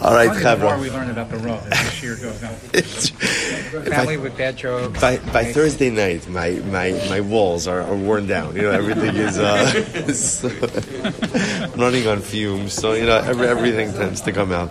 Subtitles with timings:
[0.00, 2.52] All right, The more we learn about the as the year goes on.
[2.72, 3.10] It's-
[3.88, 5.00] Family with bad jokes.
[5.00, 5.44] by by.
[5.52, 8.54] Thursday night, my, my, my walls are, are worn down.
[8.54, 10.48] You know, everything is uh, so-
[11.76, 12.72] running on fumes.
[12.74, 14.70] So you know, every, everything tends to come out.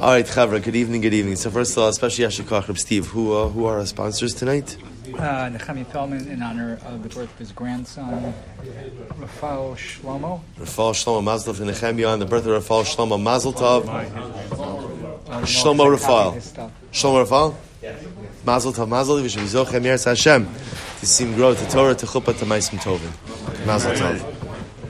[0.00, 0.62] All right, Chavra.
[0.62, 1.02] Good evening.
[1.02, 1.36] Good evening.
[1.36, 4.76] So first of all, especially Yashikach Steve, who uh, who are our sponsors tonight?
[5.14, 8.32] Uh, Nechemi Feldman, in honor of the birth of his grandson,
[9.18, 10.40] Rafael Shlomo.
[10.58, 13.86] Rafal Shlomo Mazel Tov and Nehemiah on the birth of Rafal Shlomo Mazel Tov.
[13.88, 16.32] Uh, Shlomo copy Rafael.
[16.92, 17.54] Shlomo Rafal.
[18.44, 19.24] Mazel Tov Mazel Tov.
[19.24, 20.46] V'shem Yizoch Emir Hashem.
[21.00, 23.66] To see him grow to Torah to Chuppah to Maisim Tovin.
[23.66, 24.18] Mazel Tov.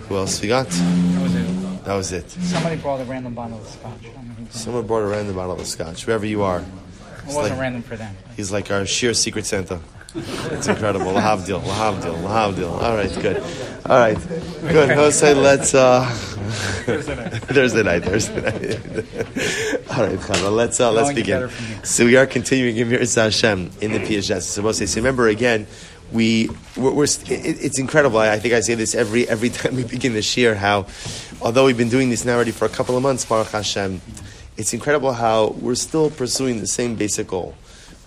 [0.09, 0.67] Who else we got?
[0.69, 1.85] That was it.
[1.85, 2.31] That was it.
[2.31, 3.93] Somebody brought a random bottle of scotch.
[4.03, 4.53] I don't know who did.
[4.53, 6.07] Someone brought a random bottle of scotch.
[6.07, 6.65] Wherever you are, It
[7.27, 8.17] wasn't like- random for them.
[8.37, 9.81] he's like our sheer secret Santa.
[10.15, 11.13] It's incredible.
[11.13, 12.83] Lahavdil, Lahavdil, Lahavdil.
[12.83, 13.37] All right, good.
[13.87, 14.19] All right,
[14.73, 14.91] good.
[14.91, 15.75] Jose, let's.
[15.75, 16.05] Uh,
[16.85, 17.43] Thursday night.
[17.45, 18.03] Thursday night.
[18.03, 19.91] Thursday night.
[19.91, 21.37] All right, Chava, let's uh, let's begin.
[21.37, 21.85] better from here.
[21.85, 24.43] So we are continuing in Mirza Hashem in the PHS.
[24.43, 25.69] So Jose, so remember again,
[26.13, 28.19] we we're, we're it, it's incredible.
[28.19, 30.57] I, I think I say this every every time we begin this year.
[30.57, 30.87] How,
[31.41, 34.01] although we've been doing this now already for a couple of months, Baruch Hashem,
[34.57, 37.55] it's incredible how we're still pursuing the same basic goal,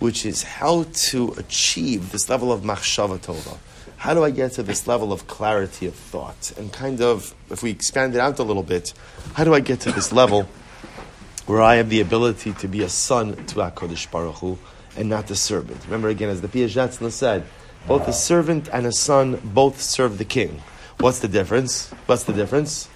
[0.03, 3.57] which is how to achieve this level of machshava tova.
[3.95, 6.51] How do I get to this level of clarity of thought?
[6.57, 8.93] And kind of, if we expand it out a little bit,
[9.35, 10.45] how do I get to this level
[11.45, 14.57] where I have the ability to be a son to HaKadosh Baruch Hu
[14.97, 15.81] and not a servant?
[15.85, 17.45] Remember again, as the Piazetzna said,
[17.88, 20.61] both a servant and a son both serve the king.
[20.99, 21.91] What's the difference?
[22.07, 22.89] What's the difference?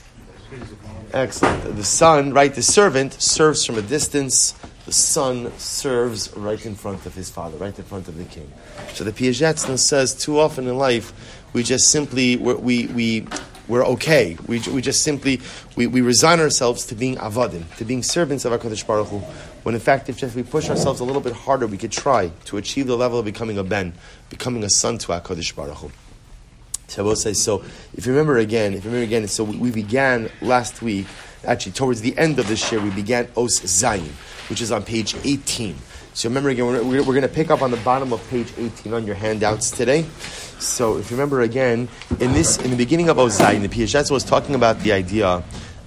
[1.14, 1.74] Excellent.
[1.78, 4.56] The son, right, the servant serves from a distance.
[4.88, 8.50] The son serves right in front of his father, right in front of the king.
[8.94, 11.12] So the Piazetzna says too often in life,
[11.52, 13.28] we just simply, we're, we, we,
[13.68, 14.38] we're okay.
[14.48, 15.42] We, we just simply,
[15.76, 19.18] we, we resign ourselves to being avadim, to being servants of HaKadosh Baruch Hu,
[19.64, 22.32] when in fact, if just we push ourselves a little bit harder, we could try
[22.46, 23.92] to achieve the level of becoming a ben,
[24.30, 25.92] becoming a son to HaKadosh Baruch Hu.
[27.04, 27.62] Will say, so
[27.94, 31.08] if you remember again, if you remember again, so we, we began last week,
[31.48, 34.12] actually towards the end of this year, we began Os Zayin,
[34.50, 35.76] which is on page 18.
[36.14, 38.94] So remember again, we're, we're, going to pick up on the bottom of page 18
[38.94, 40.06] on your handouts today.
[40.60, 41.88] So if you remember again,
[42.20, 45.44] in this, in the beginning of Os Zayin, the Piagetz was talking about the idea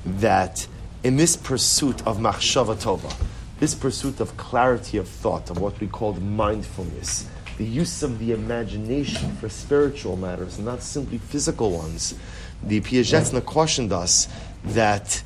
[0.07, 0.67] that
[1.03, 3.13] in this pursuit of machshava tova,
[3.59, 7.29] this pursuit of clarity of thought, of what we call mindfulness,
[7.59, 12.15] the use of the imagination for spiritual matters, and not simply physical ones.
[12.63, 14.29] The Piazetzna cautioned us
[14.65, 15.23] that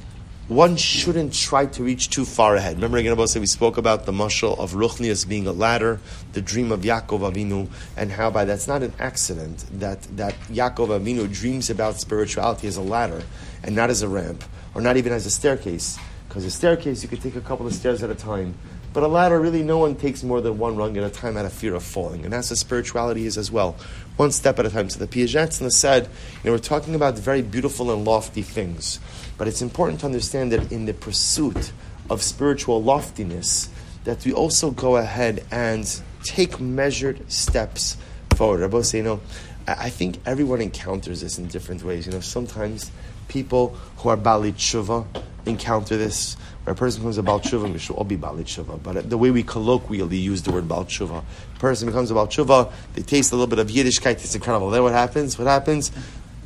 [0.49, 2.77] one shouldn't try to reach too far ahead.
[2.77, 6.00] Remember again, about we spoke about the mashal of Ruchnias being a ladder,
[6.34, 11.00] the dream of Yaakov Avinu, and how by that's not an accident that, that Yaakov
[11.00, 13.22] Avinu dreams about spirituality as a ladder
[13.62, 14.44] and not as a ramp,
[14.75, 15.99] or not even as a staircase.
[16.28, 18.55] Because a staircase, you could take a couple of stairs at a time.
[18.93, 21.47] But a ladder, really, no one takes more than one rung at a time out
[21.47, 22.25] of fear of falling.
[22.25, 23.76] And that's what spirituality is as well.
[24.16, 24.88] One step at a time.
[24.88, 26.11] So the Piazetzna said, you
[26.44, 29.00] know, we're talking about very beautiful and lofty things.
[29.36, 31.72] But it's important to understand that in the pursuit
[32.10, 33.68] of spiritual loftiness,
[34.04, 37.96] that we also go ahead and take measured steps
[38.36, 38.60] forward.
[38.60, 39.20] Rabbi say, you know,
[39.66, 42.06] I think everyone encounters this in different ways.
[42.06, 42.90] You know, sometimes
[43.28, 43.68] people
[43.98, 45.06] who are Bali Tshuva
[45.46, 46.36] encounter this.
[46.64, 48.82] Where a person becomes a Baal Tshuva, we should all be Bali Tshuva.
[48.82, 51.22] But the way we colloquially use the word Baal Tshuva,
[51.58, 54.70] person becomes a Baal Tshuva, they taste a little bit of Yiddishkeit, it's incredible.
[54.70, 55.38] Then what happens?
[55.38, 55.92] What happens?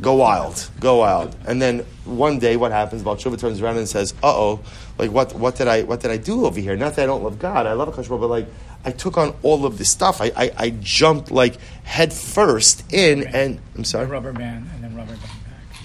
[0.00, 1.34] Go wild, go wild.
[1.46, 3.02] And then one day, what happens?
[3.02, 4.60] Baal Tshuva turns around and says, "Uh oh,
[4.96, 5.34] like what?
[5.34, 5.82] What did I?
[5.82, 6.76] What did I do over here?
[6.76, 8.46] Not that I don't love God, I love Akash, but like
[8.84, 10.20] I took on all of this stuff.
[10.20, 14.84] I, I, I jumped like head first in, and I'm The sorry, rubber band and
[14.84, 15.22] then rubber band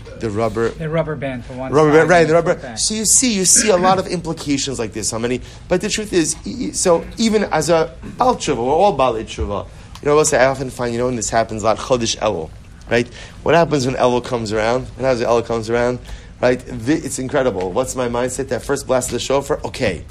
[0.06, 0.19] back.
[0.19, 2.28] the rubber The rubber band for one rubber band, right?
[2.28, 2.53] The rubber.
[2.53, 2.78] back.
[2.78, 5.09] So you see, you see a lot of implications like this.
[5.09, 5.41] How many?
[5.68, 6.35] But the truth is,
[6.80, 9.68] so even as a bal tshuva, we're all bal tshuva.
[10.03, 10.38] You know, what I say?
[10.38, 12.51] I often find, you know, when this happens a lot, chodesh elul,
[12.89, 13.07] right?
[13.44, 14.88] What happens when elul comes around?
[14.99, 15.99] Happens when elul comes around?
[16.41, 16.63] Right?
[16.67, 17.71] It's incredible.
[17.71, 18.49] What's my mindset?
[18.49, 19.61] That first blast of the shofar.
[19.66, 20.03] Okay.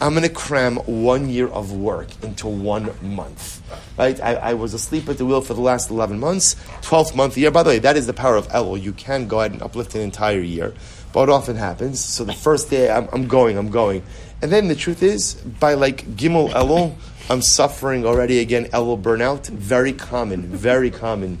[0.00, 3.62] I'm going to cram one year of work into one month.
[3.96, 4.20] Right?
[4.20, 6.54] I, I was asleep at the wheel for the last 11 months.
[6.82, 7.50] 12th month year.
[7.50, 8.82] By the way, that is the power of Elul.
[8.82, 10.74] You can go ahead and uplift an entire year.
[11.12, 14.02] But it often happens, so the first day I'm, I'm going, I'm going.
[14.42, 16.96] And then the truth is, by like Gimel Elul,
[17.30, 19.46] I'm suffering already again Elul burnout.
[19.46, 21.40] Very common, very common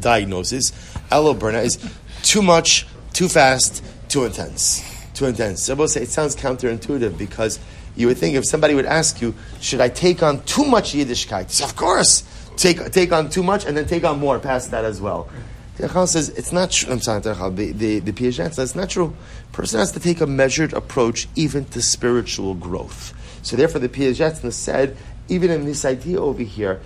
[0.00, 0.70] diagnosis.
[1.10, 1.78] Elul burnout is
[2.22, 4.82] too much, too fast, too intense.
[5.14, 5.64] Too intense.
[5.64, 7.60] So I will say it sounds counterintuitive because
[7.96, 11.62] you would think if somebody would ask you, should I take on too much Yiddishkeit?
[11.62, 12.24] Of course,
[12.56, 15.28] take, take on too much and then take on more past that as well.
[15.76, 16.92] The Achal says it's not true.
[16.92, 19.14] I'm sorry, the the, the, the Piaget says it's not true.
[19.52, 23.12] Person has to take a measured approach even to spiritual growth.
[23.42, 24.96] So therefore, the Piaget said,
[25.28, 26.80] even in this idea over here,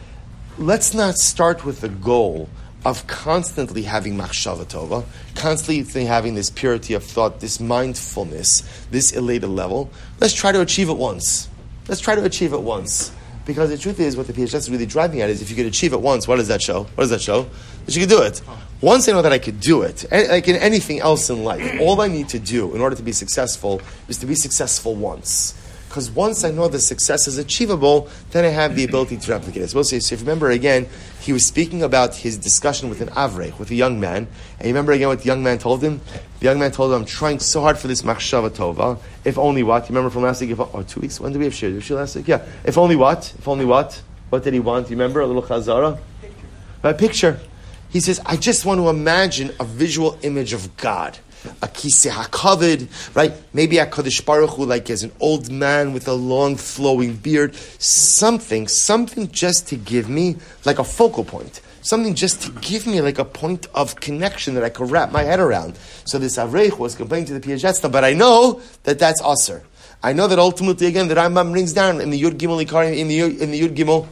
[0.57, 2.49] let's not start with the goal
[2.85, 5.05] of constantly having machshava tova,
[5.35, 9.91] constantly having this purity of thought, this mindfulness, this elated level.
[10.21, 11.49] Let's try to achieve it once.
[11.89, 13.13] Let's try to achieve it once.
[13.47, 15.67] Because the truth is, what the PhD is really driving at is if you could
[15.67, 16.83] achieve it once, what does that show?
[16.83, 17.49] What does that show?
[17.87, 18.43] That you could do it.
[18.83, 22.01] Once I know that I could do it, like in anything else in life, all
[22.01, 25.55] I need to do in order to be successful is to be successful once.
[25.99, 29.63] Because once I know the success is achievable, then I have the ability to replicate
[29.63, 29.71] it.
[29.71, 30.87] So, if you remember again,
[31.21, 34.29] he was speaking about his discussion with an avrech, with a young man.
[34.59, 36.01] And you remember again what the young man told him?
[36.39, 39.01] The young man told him, I'm trying so hard for this machshava tova.
[39.25, 39.89] If only what?
[39.89, 40.51] You remember from last week?
[40.51, 41.19] If, or two weeks?
[41.19, 41.71] When did we have shir?
[41.71, 42.29] Did we last week?
[42.29, 42.47] Yeah.
[42.63, 43.35] If only what?
[43.37, 44.01] If only what?
[44.29, 44.91] What did he want?
[44.91, 45.21] You remember?
[45.21, 45.99] A little chazara?
[46.21, 46.47] Picture.
[46.85, 47.41] A picture.
[47.89, 51.19] He says, I just want to imagine a visual image of God
[51.63, 53.33] a kiseh hakavod, right?
[53.53, 57.55] Maybe a Kadosh Baruch Hu, like as an old man with a long flowing beard,
[57.55, 63.01] something, something just to give me like a focal point, something just to give me
[63.01, 65.79] like a point of connection that I could wrap my head around.
[66.05, 69.63] So this Avrech was complaining to the Piazetzna, but I know that that's Aser.
[70.01, 72.61] I know that ultimately, again, the Rambam brings down in the Yud Gimel
[72.97, 74.07] in the in the Yud Gimel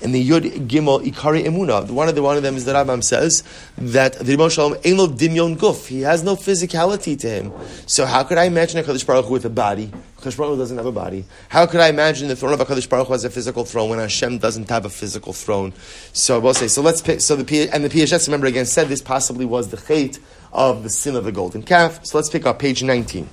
[0.00, 1.90] in the Yud Gimel Ikari Emuna.
[1.90, 3.42] One of the one of them is the Rambam says
[3.76, 5.86] that the Rimon Shalom Eno Dimyon Guf.
[5.86, 7.52] He has no physicality to him.
[7.86, 9.92] So how could I imagine a Kadosh Baruch Hu with a body?
[10.18, 11.24] Kadosh Baruch Hu doesn't have a body.
[11.48, 13.90] How could I imagine the throne of a Kadosh Baruch Hu has a physical throne
[13.90, 15.72] when Hashem doesn't have a physical throne?
[16.12, 16.68] So we'll say.
[16.68, 17.20] So let's pick.
[17.20, 20.18] So the and the Piaget remember again said this possibly was the chait
[20.52, 22.04] of the sin of the golden calf.
[22.04, 23.28] So let's pick up page nineteen.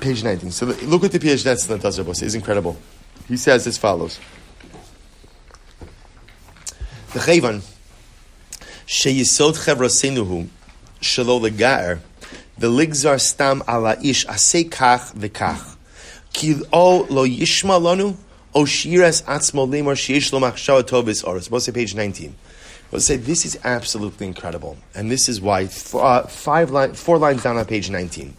[0.00, 0.50] Page 19.
[0.50, 1.44] So look what the Piaget
[1.80, 2.10] does, Rabbi.
[2.10, 2.76] It's incredible.
[3.28, 4.20] He says as follows.
[7.12, 7.62] The Chayvan,
[8.86, 10.48] sheyisod chevrasenuhu,
[11.00, 12.00] shelo legar,
[12.58, 15.76] v'ligzar stam ala ish asay kach v'kach.
[16.32, 18.16] Ki o lo yishma lanu,
[18.54, 21.50] o shiras atzmo lemar sheish lo machshava tovis oros.
[21.50, 22.34] We'll say page 19.
[22.90, 24.76] We'll say this is absolutely incredible.
[24.94, 28.34] And this is why, uh, five line, four lines down on page 19.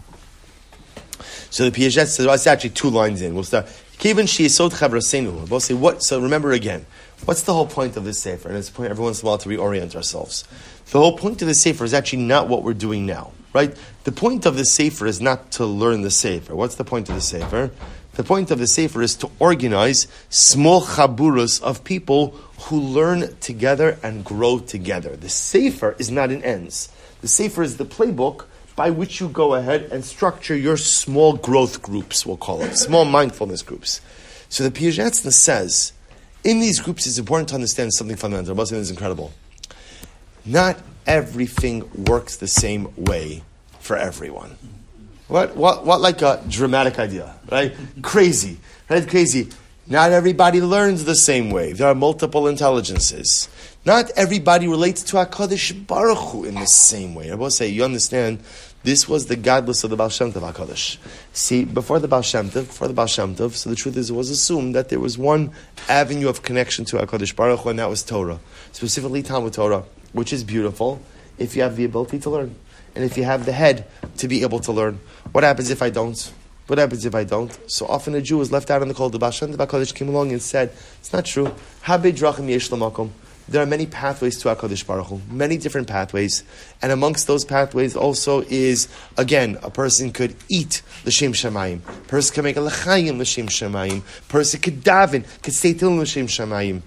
[1.49, 3.33] So the Piaget says, well, it's actually two lines in.
[3.33, 3.67] We'll start.
[3.97, 5.49] Kevin sheyisod chevrasenuhu.
[5.49, 6.85] We'll say what, so remember again.
[7.25, 8.47] What's the whole point of this Sefer?
[8.47, 10.45] And it's a point every once in a while to reorient ourselves.
[10.91, 13.75] The whole point of the Sefer is actually not what we're doing now, right?
[14.05, 16.55] The point of the Sefer is not to learn the Sefer.
[16.55, 17.71] What's the point of the Sefer?
[18.13, 22.29] The point of the Sefer is to organize small chaburas of people
[22.61, 25.15] who learn together and grow together.
[25.15, 26.89] The Sefer is not an ends.
[27.21, 31.81] The Sefer is the playbook by which you go ahead and structure your small growth
[31.81, 34.01] groups, we'll call it, small mindfulness groups.
[34.49, 35.93] So the Piazetzna says,
[36.43, 38.55] in these groups, it's important to understand something fundamental.
[38.55, 39.31] Rabbi is incredible.
[40.45, 43.43] Not everything works the same way
[43.79, 44.57] for everyone.
[45.27, 47.75] What, what, what like a dramatic idea, right?
[48.01, 48.57] crazy,
[48.89, 49.07] right?
[49.07, 49.49] Crazy.
[49.89, 51.71] Not everybody learns the same way.
[51.71, 53.47] There are multiple intelligences.
[53.85, 57.31] Not everybody relates to HaKadosh Baruch Hu in the same way.
[57.31, 58.39] I will say, you understand
[58.83, 60.97] this was the gadlus of the Baal Shem Tov HaKadosh.
[61.33, 64.09] See, before the Baal Shem Tov, before the Baal Shem Tov, so the truth is
[64.09, 65.51] it was assumed that there was one
[65.89, 68.39] avenue of connection to HaKadosh Baruch Hu, and that was Torah.
[68.71, 69.83] Specifically Talmud Torah,
[70.13, 71.01] which is beautiful
[71.37, 72.55] if you have the ability to learn.
[72.95, 73.85] And if you have the head
[74.17, 74.99] to be able to learn.
[75.31, 76.33] What happens if I don't?
[76.67, 77.57] What happens if I don't?
[77.69, 79.11] So often a Jew is left out in the cold.
[79.11, 81.53] The Baal Shem Tov HaKadosh came along and said, it's not true.
[81.81, 82.69] Habe drachim yesh
[83.49, 86.43] there are many pathways to HaKadosh Baruch Hu, many different pathways.
[86.81, 88.87] And amongst those pathways also is,
[89.17, 91.79] again, a person could eat L'Shem Shemayim.
[91.87, 93.99] A person could make a L'chaim L'Shem Shemayim.
[93.99, 96.81] A person could daven, could stay till L'Shem Shemayim.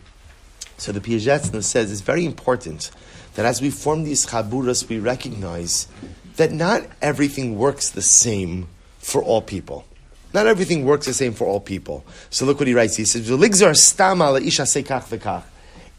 [0.76, 2.90] So the Piazetzna says it's very important
[3.34, 5.88] that as we form these chaburas, we recognize
[6.36, 9.84] that not everything works the same for all people.
[10.32, 12.04] Not everything works the same for all people.
[12.30, 12.96] So look what he writes.
[12.96, 13.28] He says,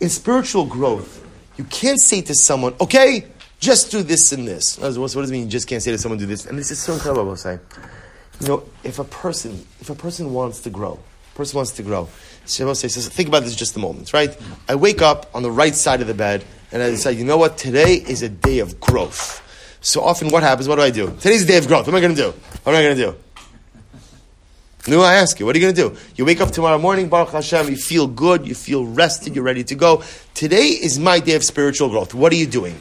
[0.01, 1.25] in spiritual growth,
[1.57, 3.27] you can't say to someone, okay,
[3.59, 4.77] just do this and this.
[4.79, 6.47] What does it mean you just can't say to someone, do this?
[6.47, 7.59] And this is so incredible, say.
[8.39, 10.99] You know, if a person, if a person wants to grow,
[11.35, 12.09] person wants to grow,
[12.47, 14.35] Shabbos says, think about this just a moment, right?
[14.67, 17.37] I wake up on the right side of the bed and I decide, you know
[17.37, 19.37] what, today is a day of growth.
[19.81, 21.15] So often what happens, what do I do?
[21.19, 21.85] Today's a day of growth.
[21.85, 22.31] What am I going to do?
[22.63, 23.15] What am I going to do?
[24.87, 25.97] No, I ask you, what are you going to do?
[26.15, 29.63] You wake up tomorrow morning, Baruch Hashem, you feel good, you feel rested, you're ready
[29.65, 30.03] to go.
[30.33, 32.15] Today is my day of spiritual growth.
[32.15, 32.75] What are you doing?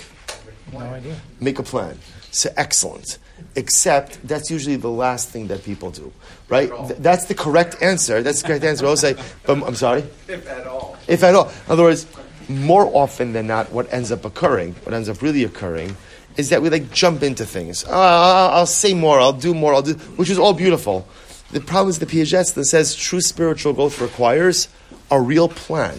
[0.73, 1.21] No idea.
[1.41, 1.99] Make a plan.
[2.31, 3.19] So excellent.
[3.55, 6.11] Except that's usually the last thing that people do,
[6.49, 6.71] right?
[6.71, 8.23] Th- that's the correct answer.
[8.23, 8.87] That's the correct answer.
[8.87, 10.05] I'll say, but I'm sorry.
[10.27, 10.97] If at all.
[11.07, 11.49] If at all.
[11.49, 12.07] In other words,
[12.49, 15.97] more often than not, what ends up occurring, what ends up really occurring,
[16.37, 17.85] is that we like jump into things.
[17.87, 21.07] Oh, I'll, I'll say more, I'll do more, I'll do, which is all beautiful.
[21.53, 24.69] The problem is the Piaget that says true spiritual growth requires
[25.11, 25.99] a real plan.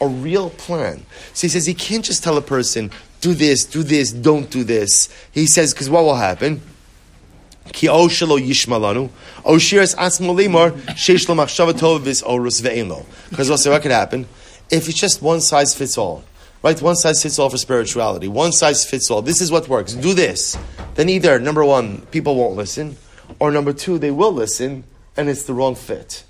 [0.00, 1.04] A real plan.
[1.32, 4.64] So he says he can't just tell a person, do this, do this, don't do
[4.64, 5.08] this.
[5.30, 6.62] He says, because what will happen?
[7.66, 9.10] Yishmalanu,
[9.44, 9.94] oshiras.
[13.30, 14.26] Because also what could happen?
[14.70, 16.24] If it's just one size fits all,
[16.62, 16.80] right?
[16.80, 18.28] One size fits all for spirituality.
[18.28, 19.22] One size fits all.
[19.22, 19.92] This is what works.
[19.94, 20.56] Do this.
[20.94, 22.96] Then either, number one, people won't listen,
[23.38, 24.84] or number two, they will listen,
[25.16, 26.24] and it's the wrong fit.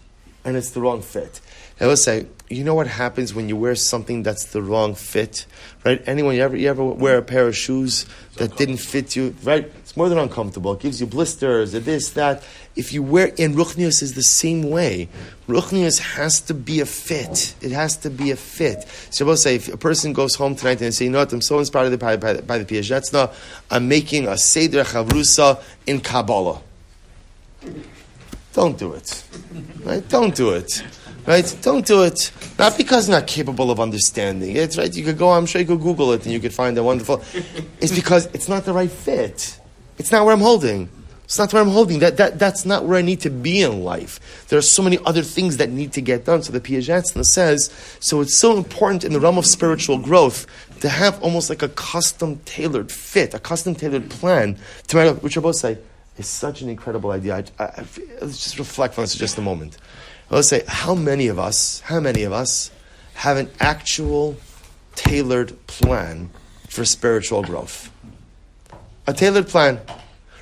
[0.45, 1.41] And it's the wrong fit.
[1.81, 5.47] I will say, you know what happens when you wear something that's the wrong fit,
[5.85, 6.03] right?
[6.07, 9.65] Anyone, you ever, you ever wear a pair of shoes that didn't fit you, right?
[9.79, 10.73] It's more than uncomfortable.
[10.75, 12.43] It gives you blisters, this, that.
[12.77, 15.09] If you wear, in Ruchnius is the same way.
[15.49, 17.55] Ruchnius has to be a fit.
[17.63, 18.87] It has to be a fit.
[19.11, 21.33] So I will say, if a person goes home tonight and say, you know what,
[21.33, 23.33] I'm so inspired by, by, by the Piazetzna,
[23.71, 26.61] I'm making a Seder Chavrusa in Kabbalah.
[28.53, 29.25] Don't do it.
[29.85, 30.07] Right?
[30.09, 30.83] Don't do it.
[31.27, 31.59] Right?
[31.63, 32.33] Don't do it.
[32.59, 34.95] Not because I'm not capable of understanding it, right?
[34.95, 37.23] You could go, I'm sure you could Google it and you could find a wonderful.
[37.81, 39.59] It's because it's not the right fit.
[39.99, 40.89] It's not where I'm holding.
[41.25, 42.01] It's not where I'm holding.
[42.01, 44.47] That, that, that's not where I need to be in life.
[44.49, 46.43] There are so many other things that need to get done.
[46.43, 50.47] So the Piazetzna says, so it's so important in the realm of spiritual growth
[50.81, 55.39] to have almost like a custom tailored fit, a custom tailored plan to my, which
[55.39, 55.79] I both say,
[56.19, 57.45] is such an incredible idea.
[57.59, 57.85] I, I,
[58.21, 59.79] let's just reflect on this for just a moment.
[60.31, 62.71] Let's say, how many of us, how many of us
[63.15, 64.37] have an actual
[64.95, 66.31] tailored plan
[66.69, 67.91] for spiritual growth?
[69.07, 69.81] A tailored plan.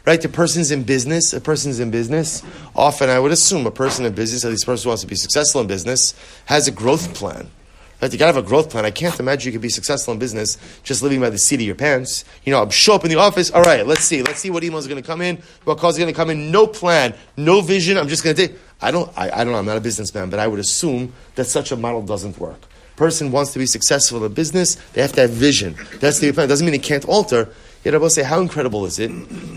[0.05, 0.21] Right?
[0.21, 2.43] The person's in business, a person's in business.
[2.75, 5.07] Often, I would assume a person in business, at least a person who wants to
[5.07, 6.15] be successful in business,
[6.47, 7.51] has a growth plan.
[8.01, 8.13] Right?
[8.13, 8.85] You gotta have a growth plan.
[8.85, 11.63] I can't imagine you could be successful in business just living by the seat of
[11.63, 12.25] your pants.
[12.45, 13.51] You know, I'm show up in the office.
[13.51, 14.23] All right, let's see.
[14.23, 15.43] Let's see what emails are to come in.
[15.65, 16.51] What calls are to come in.
[16.53, 17.97] No plan, no vision.
[17.97, 18.55] I'm just to take.
[18.81, 19.11] I don't.
[19.19, 19.59] I, I don't know.
[19.59, 22.61] I'm not a businessman, but I would assume that such a model doesn't work.
[22.95, 24.75] Person wants to be successful in business.
[24.93, 25.77] They have to have vision.
[26.01, 26.49] That's the plan.
[26.49, 27.49] Doesn't mean it can't alter.
[27.85, 29.09] Yet I will say, how incredible is it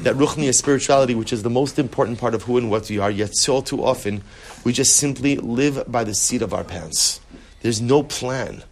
[0.03, 3.09] that Ruchniya spirituality, which is the most important part of who and what we are,
[3.09, 4.23] yet so too often
[4.63, 7.20] we just simply live by the seat of our pants.
[7.61, 8.63] There's no plan.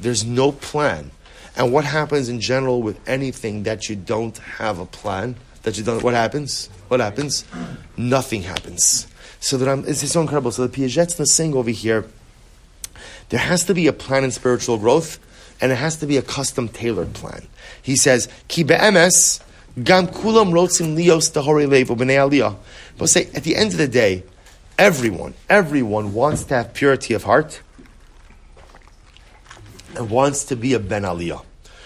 [0.00, 1.10] There's no plan.
[1.56, 5.84] And what happens in general with anything that you don't have a plan, that you
[5.84, 6.68] don't, what happens?
[6.88, 7.44] What happens?
[7.96, 9.08] Nothing happens.
[9.40, 10.50] So that I'm, it's so incredible.
[10.50, 12.06] So the Piaget's saying over here,
[13.28, 15.18] there has to be a plan in spiritual growth,
[15.60, 17.46] and it has to be a custom tailored plan.
[17.82, 19.42] He says, Ki be'emes,
[19.82, 22.56] gam kulam rotzim lios tahori b'nei aliyah.
[22.96, 24.24] But say, at the end of the day,
[24.78, 27.60] everyone, everyone wants to have purity of heart,
[30.00, 31.44] wants to be a Ben Aliyah.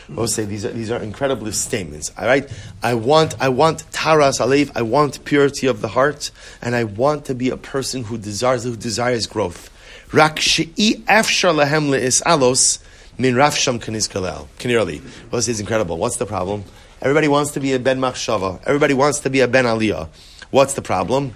[0.08, 2.12] We'll say these are these are incredible statements.
[2.18, 2.48] All right,
[2.82, 4.70] I want I want taras alev.
[4.74, 8.64] I want purity of the heart, and I want to be a person who desires
[8.64, 9.70] who desires growth.
[10.12, 12.82] Rak she'i efshar lehem le'is alos
[13.16, 14.48] min rafsham kanis kalel.
[14.58, 15.00] Clearly,
[15.30, 15.96] well, this is incredible.
[15.96, 16.64] What's the problem?
[17.00, 18.60] Everybody wants to be a Ben Machshava.
[18.64, 20.08] Everybody wants to be a Ben Aliyah.
[20.50, 21.34] What's the problem?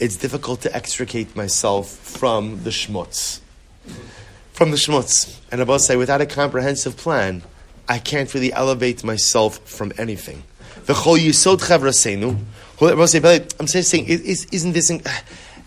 [0.00, 3.40] It's difficult to extricate myself from the schmutz
[4.54, 5.38] from the schmutz.
[5.52, 7.42] And I Abba say, without a comprehensive plan,
[7.88, 10.42] I can't really elevate myself from anything.
[10.86, 12.38] The whole yisod chavrasenu.
[12.80, 14.90] I'm saying, isn't this?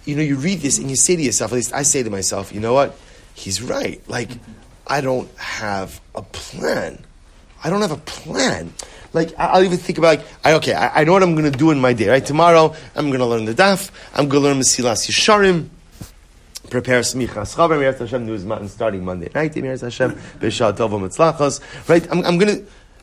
[0.06, 1.52] You know, you read this and you say to yourself.
[1.52, 2.98] At least I say to myself, you know what?
[3.36, 4.02] He's right.
[4.08, 4.30] Like,
[4.88, 7.04] I don't have a plan.
[7.62, 8.72] I don't have a plan.
[9.12, 11.58] Like I'll even think about like I, okay, I, I know what I'm going to
[11.58, 12.08] do in my day.
[12.08, 13.92] Right, tomorrow I'm going to learn the daf.
[14.14, 15.68] I'm going to learn Mesilas Yesharim
[16.70, 19.54] prepare smichas chaver Meretz Hashem news mountain starting Monday night.
[19.54, 21.62] Meretz Hashem b'shah tov mitzlachos.
[21.90, 22.62] Right, I'm, I'm gonna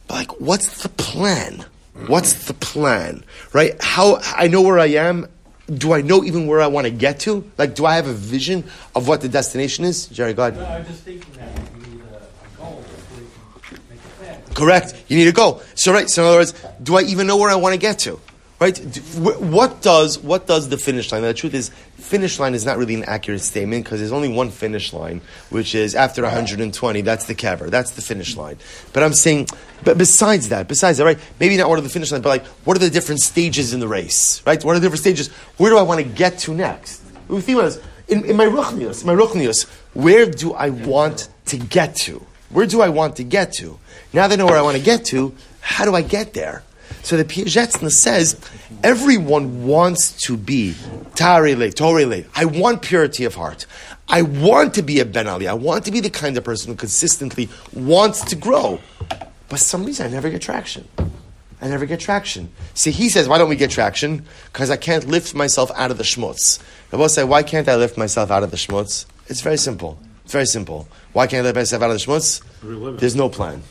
[0.08, 1.64] like, what's the plan?
[2.06, 3.24] What's the plan?
[3.52, 3.76] Right?
[3.80, 5.28] How I know where I am.
[5.66, 7.50] Do I know even where I want to get to?
[7.56, 10.06] Like, do I have a vision of what the destination is?
[10.08, 10.60] Jerry, go ahead.
[10.60, 13.28] No, I'm just thinking that you need a, goal before you
[13.62, 14.42] can make a plan.
[14.54, 15.04] Correct.
[15.08, 15.62] You need a goal.
[15.74, 16.10] So, right.
[16.10, 16.52] So, in other words,
[16.82, 18.20] do I even know where I want to get to?
[18.60, 18.78] Right?
[19.18, 21.22] What does what does the finish line?
[21.22, 24.28] Now, the truth is, finish line is not really an accurate statement because there's only
[24.28, 25.20] one finish line,
[25.50, 27.00] which is after 120.
[27.02, 27.68] That's the cover.
[27.68, 28.56] That's the finish line.
[28.92, 29.48] But I'm saying,
[29.82, 31.18] but besides that, besides that, right?
[31.40, 33.80] Maybe not what are the finish line, but like, what are the different stages in
[33.80, 34.40] the race?
[34.46, 34.64] Right?
[34.64, 35.28] What are the different stages?
[35.56, 36.98] Where do I want to get to next?
[37.28, 39.66] Think about this in, in my ruchnius, my ruchnius.
[39.94, 42.24] Where do I want to get to?
[42.50, 43.78] Where do I want to get to?
[44.12, 46.62] Now that I know where I want to get to, how do I get there?
[47.04, 48.40] So the Piazetzna says
[48.82, 50.72] everyone wants to be
[51.14, 52.24] Tarile, Torile.
[52.34, 53.66] I want purity of heart.
[54.08, 55.46] I want to be a Ben Ali.
[55.46, 58.80] I want to be the kind of person who consistently wants to grow.
[59.50, 60.88] But some reason I never get traction.
[61.60, 62.50] I never get traction.
[62.72, 64.24] See, he says, why don't we get traction?
[64.46, 66.58] Because I can't lift myself out of the schmutz.
[66.90, 69.04] Rabbi say, why can't I lift myself out of the schmutz?
[69.26, 69.98] It's very simple.
[70.24, 70.88] It's very simple.
[71.12, 72.98] Why can't I lift myself out of the schmutz?
[72.98, 73.62] There's no plan.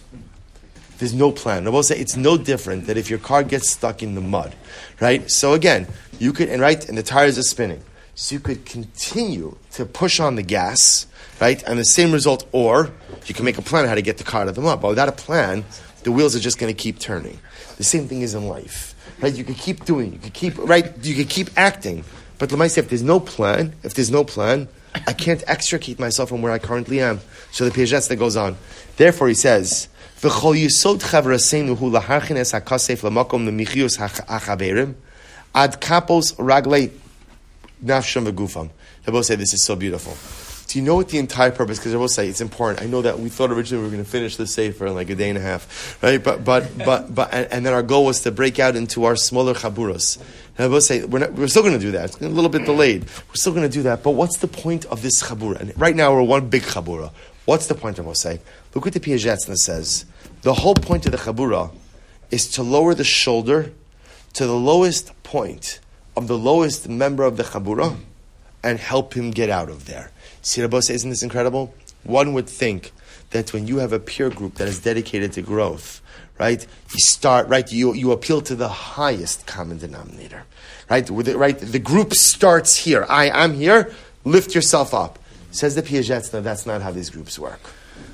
[1.00, 1.66] There's no plan.
[1.66, 4.56] Rabbi say, it's no different that if your car gets stuck in the mud,
[5.02, 5.30] right?
[5.30, 5.88] So again,
[6.20, 7.82] you could, and right, and the tires are spinning.
[8.16, 11.08] So you could continue to push on the gas,
[11.42, 12.92] right, and the same result, or
[13.26, 14.82] you can make a plan on how to get the car out of the mud.
[14.82, 15.66] But without a plan,
[16.04, 17.40] the wheels are just going to keep turning.
[17.78, 19.34] The same thing is in life, right?
[19.34, 22.06] You could keep doing, you could keep right, you could keep acting,
[22.38, 24.68] but let me say, if there's no plan, if there's no plan,
[25.08, 27.20] I can't extricate myself from where I currently am.
[27.52, 28.58] So the Piaget that goes on.
[28.98, 29.88] Therefore, he says.
[30.24, 34.94] V'chol yisod chavraseinu hu laharchines hakasef lamakom lemichius hachaberim
[35.54, 36.92] ad kapos raglei
[37.84, 38.70] nafsham v'gufam.
[39.04, 40.16] They both say this is so beautiful.
[40.68, 41.78] Do you know what the entire purpose?
[41.78, 42.82] Because will say it's important.
[42.82, 45.10] I know that we thought originally we were going to finish the sefer in like
[45.10, 46.24] a day and a half, right?
[46.24, 49.18] But but but but and, and then our goal was to break out into our
[49.18, 49.54] smaller.
[49.62, 50.10] And
[50.58, 52.06] I will say we're, not, we're still going to do that.
[52.06, 53.04] It's a little bit delayed.
[53.04, 54.04] We're still going to do that.
[54.04, 55.60] But what's the point of this chabura?
[55.60, 57.12] And right now we're one big chabura.
[57.44, 58.00] What's the point?
[58.00, 58.40] I will say.
[58.74, 60.06] Look what the Piazetzna says.
[60.44, 61.72] The whole point of the chabura
[62.30, 63.72] is to lower the shoulder
[64.34, 65.80] to the lowest point
[66.18, 67.96] of the lowest member of the chabura
[68.62, 70.12] and help him get out of there.
[70.42, 71.74] See, Rabbi says, isn't this incredible?
[72.04, 72.92] One would think
[73.30, 76.02] that when you have a peer group that is dedicated to growth,
[76.38, 80.44] right, you start, right, you, you appeal to the highest common denominator,
[80.90, 81.10] right?
[81.10, 83.06] With it, right, the group starts here.
[83.08, 83.94] I, I'm here,
[84.26, 85.20] lift yourself up.
[85.52, 87.62] Says the Piaget, no, that's not how these groups work.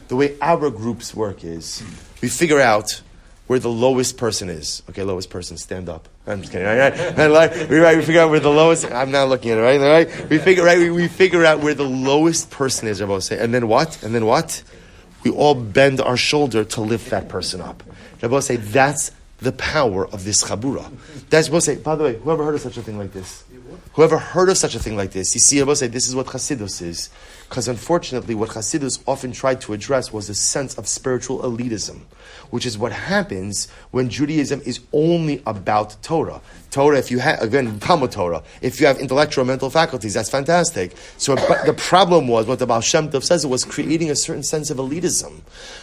[0.09, 1.81] The way our groups work is
[2.21, 3.01] we figure out
[3.47, 4.83] where the lowest person is.
[4.91, 6.07] Okay, lowest person, stand up.
[6.27, 6.67] I'm just kidding.
[6.67, 6.93] Right, right.
[6.93, 8.85] And like, we, right, we figure out where the lowest.
[8.91, 9.61] I'm not looking at it.
[9.61, 10.29] Right, right.
[10.29, 10.77] We figure right.
[10.77, 13.01] We, we figure out where the lowest person is.
[13.01, 14.03] Rabbi say, and then what?
[14.03, 14.61] And then what?
[15.23, 17.81] We all bend our shoulder to lift that person up.
[18.21, 20.91] Rabbi say that's the power of this chabura.
[21.31, 21.75] That's Rabbi say.
[21.77, 23.43] By the way, whoever heard of such a thing like this?
[23.93, 25.33] Whoever heard of such a thing like this?
[25.33, 27.09] You see, Rabbi say this is what Chassidus is.
[27.49, 32.01] Because unfortunately, what Chassidus often tried to address was a sense of spiritual elitism,
[32.51, 36.41] which is what happens when Judaism is only about Torah.
[36.69, 40.95] Torah, if you have, again, Talmud Torah, if you have intellectual mental faculties, that's fantastic.
[41.17, 44.15] So but the problem was, what the Baal Shem Tov says, it was creating a
[44.15, 45.41] certain sense of elitism.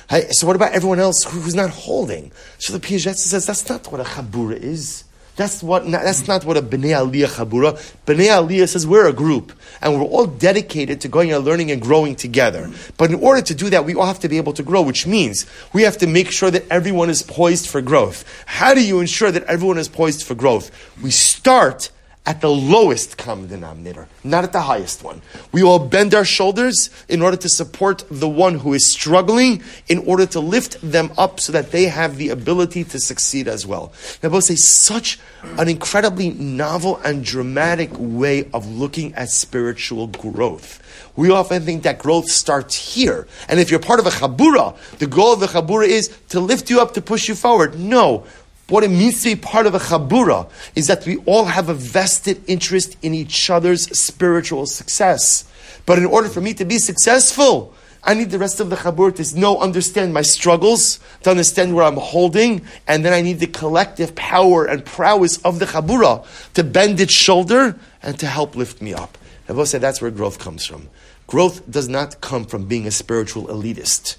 [0.09, 2.31] Hey, so what about everyone else who's not holding?
[2.59, 5.03] So the Piaget says, that's not what a Chabura is.
[5.37, 5.90] That's what.
[5.90, 7.75] That's not what a bnei aliyah chabura.
[8.07, 11.81] Bnei aliyah says we're a group and we're all dedicated to going and learning and
[11.81, 12.70] growing together.
[12.96, 15.07] But in order to do that, we all have to be able to grow, which
[15.07, 18.25] means we have to make sure that everyone is poised for growth.
[18.46, 20.70] How do you ensure that everyone is poised for growth?
[21.03, 21.90] We start
[22.27, 25.23] at the lowest common denominator, not at the highest one.
[25.53, 29.99] We all bend our shoulders in order to support the one who is struggling, in
[29.99, 33.93] order to lift them up so that they have the ability to succeed as well.
[34.23, 35.21] Now, both say such
[35.57, 40.83] an incredibly novel and dramatic way of looking at spiritual growth.
[41.15, 43.27] We often think that growth starts here.
[43.49, 46.69] And if you're part of a chabura, the goal of the chabura is to lift
[46.71, 47.79] you up, to push you forward.
[47.79, 48.25] No.
[48.68, 51.74] What it means to be part of a chabura is that we all have a
[51.74, 55.44] vested interest in each other's spiritual success.
[55.87, 59.14] But in order for me to be successful, I need the rest of the chabur
[59.14, 63.46] to know, understand my struggles, to understand where I'm holding, and then I need the
[63.46, 68.83] collective power and prowess of the chabura to bend its shoulder and to help lift
[68.83, 69.16] me up.
[69.48, 70.88] I've said that's where growth comes from.
[71.29, 74.16] Growth does not come from being a spiritual elitist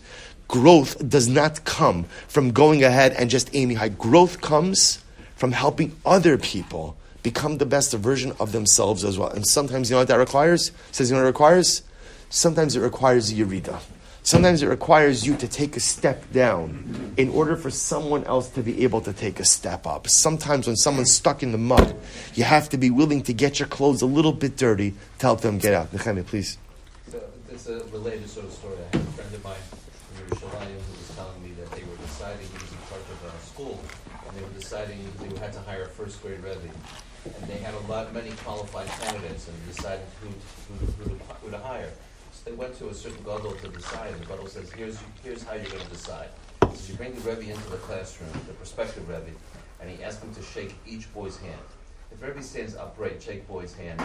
[0.48, 3.90] growth does not come from going ahead and just aiming high.
[3.90, 5.04] Growth comes
[5.36, 9.30] from helping other people become the best version of themselves as well.
[9.30, 10.72] And sometimes, you know what that requires?
[10.92, 11.84] Says, you know what it requires?
[12.30, 13.80] Sometimes it requires yerida.
[14.28, 18.62] Sometimes it requires you to take a step down in order for someone else to
[18.62, 20.10] be able to take a step up.
[20.10, 21.96] Sometimes when someone's stuck in the mud,
[22.34, 25.40] you have to be willing to get your clothes a little bit dirty to help
[25.40, 25.94] them get out.
[25.94, 26.58] Nechemia, please.
[27.10, 28.76] So, it's a related sort of story.
[28.76, 29.56] I have a friend of mine
[30.14, 33.34] from Yerushalayim who was telling me that they were deciding, he was in charge of
[33.34, 33.80] a school,
[34.28, 36.74] and they were deciding they had to hire a first grade Rebbe.
[37.26, 41.52] And they had a lot, many qualified candidates and decided who, who, who, to, who
[41.52, 41.90] to hire.
[42.32, 45.44] So they went to a certain gadol to decide, and the gadol says, here's, here's
[45.44, 46.30] how you're going to decide.
[46.62, 49.36] So you bring the Rebbe into the classroom, the prospective Rebbe,
[49.82, 51.60] and he asks him to shake each boy's hand.
[52.10, 54.02] If Rebbe stands upright, shake boy's hand,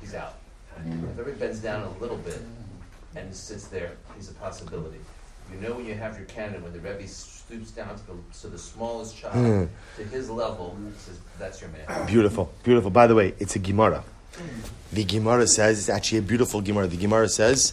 [0.00, 0.38] he's out.
[0.76, 2.42] If Rebbe bends down a little bit
[3.14, 4.98] and sits there, he's a possibility.
[5.52, 8.46] You know when you have your canon, when the Rebbe stoops down to the, to
[8.48, 9.68] the smallest child, Mm.
[9.96, 12.06] to his level, says, that's your man.
[12.06, 12.90] Beautiful, beautiful.
[12.90, 14.04] By the way, it's a Gemara.
[14.92, 16.86] The Gemara says it's actually a beautiful Gemara.
[16.86, 17.72] The Gemara says,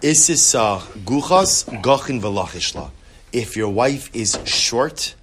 [0.00, 2.90] "Isisa guchas gachin velachishla."
[3.32, 5.14] If your wife is short,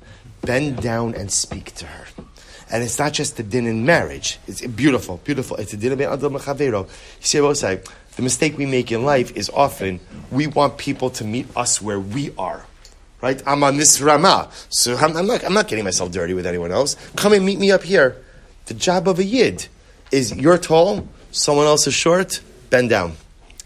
[0.41, 2.05] bend down and speak to her.
[2.71, 4.39] And it's not just the din in marriage.
[4.47, 5.57] It's beautiful, beautiful.
[5.57, 6.33] It's a din of adam.
[6.33, 6.87] You
[7.19, 7.81] see, what I say?
[8.21, 11.99] The mistake we make in life is often we want people to meet us where
[11.99, 12.63] we are.
[13.19, 13.41] Right?
[13.47, 14.51] I'm on this Ramah.
[14.69, 16.95] So I'm, I'm, not, I'm not getting myself dirty with anyone else.
[17.15, 18.23] Come and meet me up here.
[18.67, 19.65] The job of a Yid
[20.11, 23.13] is you're tall, someone else is short, bend down.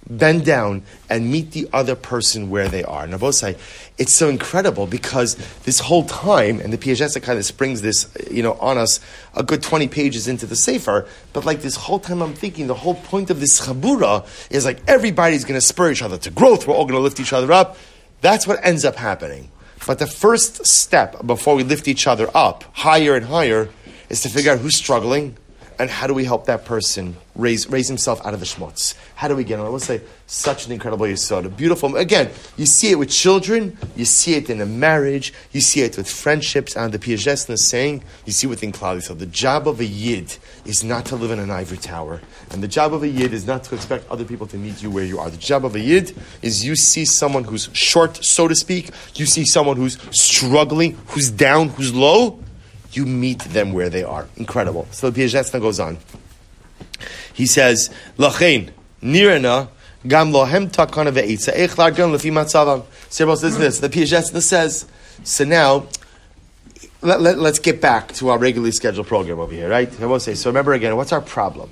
[0.07, 3.07] Bend down and meet the other person where they are.
[3.31, 3.57] Say
[3.97, 8.43] it's so incredible because this whole time, and the Piazetzna kind of springs this, you
[8.43, 8.99] know, on us
[9.33, 12.75] a good 20 pages into the Sefer, but like this whole time I'm thinking the
[12.75, 16.67] whole point of this Chabura is like everybody's going to spur each other to growth,
[16.67, 17.77] we're all going to lift each other up.
[18.21, 19.49] That's what ends up happening.
[19.87, 23.69] But the first step before we lift each other up higher and higher
[24.09, 25.37] is to figure out who's struggling
[25.79, 28.95] and how do we help that person raise, raise himself out of the schmutz?
[29.15, 29.65] How do we get him?
[29.65, 31.45] I will say, such an incredible yisod.
[31.45, 35.61] A beautiful, again, you see it with children, you see it in a marriage, you
[35.61, 39.25] see it with friendships, and the Piazetzna is saying, you see within Klal So the
[39.25, 42.21] job of a yid is not to live in an ivory tower.
[42.51, 44.89] And the job of a yid is not to expect other people to meet you
[44.89, 45.29] where you are.
[45.29, 49.25] The job of a yid is you see someone who's short, so to speak, you
[49.25, 52.39] see someone who's struggling, who's down, who's low,
[52.95, 54.27] you meet them where they are.
[54.37, 54.87] Incredible.
[54.91, 55.97] So the Piazetzna goes on.
[57.33, 59.69] He says, Lachain, nirana,
[60.07, 62.85] gam lohem takana ve'itza, eich largan lefi matzavam.
[63.09, 63.79] Several says this.
[63.79, 64.85] The Piazetzna says,
[65.23, 65.87] so now,
[67.01, 70.01] let, let, us get back to our regularly scheduled program over here, right?
[70.01, 71.71] I will say, so remember again, what's our problem?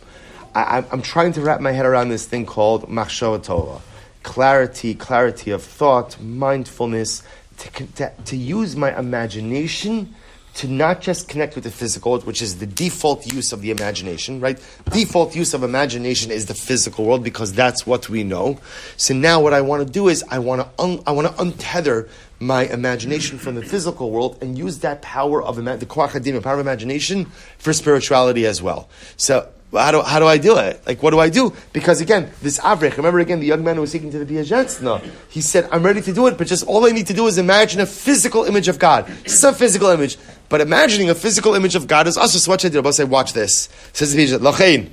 [0.56, 3.82] I, I'm, I'm trying to wrap my head around this thing called machshava tova.
[4.24, 7.24] Clarity, clarity of thought, mindfulness,
[7.58, 10.16] to, to, to use my imagination
[10.56, 14.40] to not just connect with the physical, which is the default use of the imagination,
[14.40, 14.62] right?
[14.92, 18.60] Default use of imagination is the physical world because that's what we know.
[18.98, 21.34] So now what I want to do is I want to un- I want to
[21.44, 22.08] untether
[22.40, 26.42] my imagination from the physical world and use that power of ima- the koach hadim,
[26.44, 27.26] power of imagination
[27.58, 28.90] for spirituality as well.
[29.18, 30.82] So how do, how do I do it?
[30.86, 31.54] Like, what do I do?
[31.72, 35.04] Because again, this Avrech, remember again, the young man who was speaking to the Piazetzna,
[35.30, 37.38] he said, I'm ready to do it, but just all I need to do is
[37.38, 39.12] imagine a physical image of God.
[39.28, 40.18] Some physical image.
[40.50, 42.82] But imagining a physical image of God is also, so do?
[42.84, 43.70] I'll say, watch this.
[43.94, 44.90] Says the Lachain,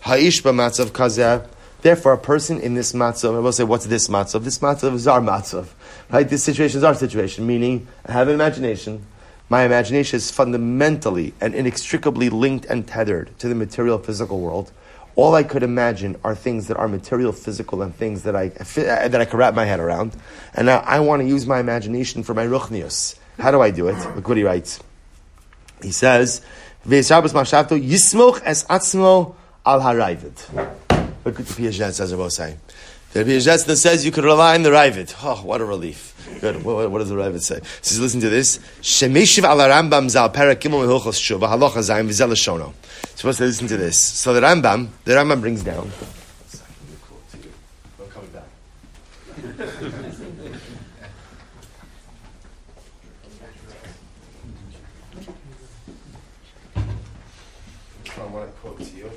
[0.00, 1.46] ha'ish b'matzav kazeh.
[1.82, 4.42] Therefore, a person in this matzav, I will say, what's this matzav?
[4.42, 5.68] This matzav is our matzav.
[6.10, 6.26] Right?
[6.26, 9.04] This situation is our situation, meaning, I have an imagination,
[9.48, 14.72] my imagination is fundamentally and inextricably linked and tethered to the material physical world.
[15.16, 19.20] All I could imagine are things that are material, physical, and things that I that
[19.20, 20.16] I could wrap my head around.
[20.54, 23.16] And now I want to use my imagination for my ruchnius.
[23.38, 23.96] How do I do it?
[24.16, 24.80] Look what he writes.
[25.82, 26.40] He says,
[26.88, 30.36] "Yismoch es atzmo al harayvid."
[31.24, 32.58] Look what the says about saying.
[33.14, 35.14] The Piaget says you could rely on the Ravid.
[35.22, 36.10] Oh, what a relief.
[36.40, 36.64] Good.
[36.64, 37.60] What, what does the Ravid say?
[37.60, 38.58] He says, listen to this.
[38.82, 42.72] Shemeshiv ala Rambam zal perak gimel mehilchos shuva halacha zayim v'zel shono.
[43.16, 44.00] Supposed to listen to this.
[44.00, 45.92] So the Rambam, the Rambam brings down.
[58.16, 59.10] I want to quote to you.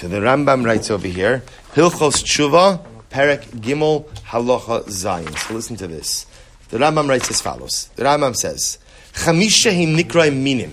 [0.00, 1.42] So the Rambam writes over here,
[1.74, 5.36] Hilchos Tshuva, Perek Gimel Halacha Zayin.
[5.36, 6.24] So listen to this.
[6.70, 7.90] The Rambam writes as follows.
[7.96, 8.78] The Rambam says,
[9.12, 10.72] Chamisha him nikrai minim.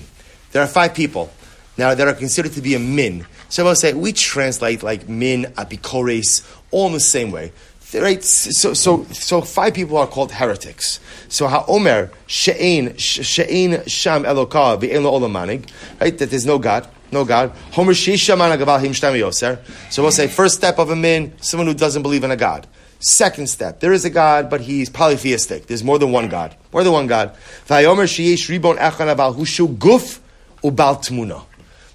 [0.54, 1.30] There are five people
[1.78, 3.28] now that are considered to be a min.
[3.50, 7.52] So I will say we translate like min, apikores, all in the same way.
[7.93, 8.23] Right?
[8.23, 11.00] So, so, so five people are called heretics.
[11.30, 15.69] So ha'omer she'ein she'ein sham eloka ve'en lo olamanig.
[16.00, 16.17] Right?
[16.17, 16.88] That there's no God.
[17.12, 17.52] No God.
[17.71, 19.60] Homer yoser.
[19.91, 22.67] So we'll say first step of a min, someone who doesn't believe in a God.
[23.00, 25.67] Second step, there is a God, but he's polytheistic.
[25.67, 26.56] There's more than one God.
[26.73, 27.36] More than one God.
[27.67, 30.19] Vayomer sheyesh ribon echan aval hushu guf
[30.63, 31.43] ubal tmuna.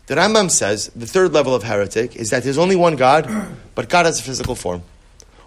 [0.07, 3.28] The Rambam says the third level of heretic is that there's only one God,
[3.74, 4.83] but God has a physical form,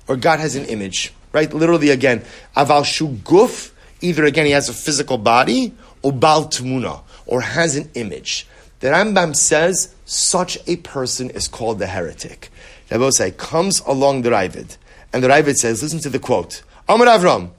[0.08, 1.14] or God has an image.
[1.32, 1.54] Right?
[1.54, 2.24] Literally, again,
[2.56, 3.72] aval shuguf.
[4.02, 8.48] Either again he has a physical body, or bal tmuna, or has an image.
[8.80, 12.50] The Rambam says such a person is called the heretic.
[12.92, 14.78] Rabbi say comes along the Ravid,
[15.12, 17.50] and the Ravid says, listen to the quote: Amar Avram,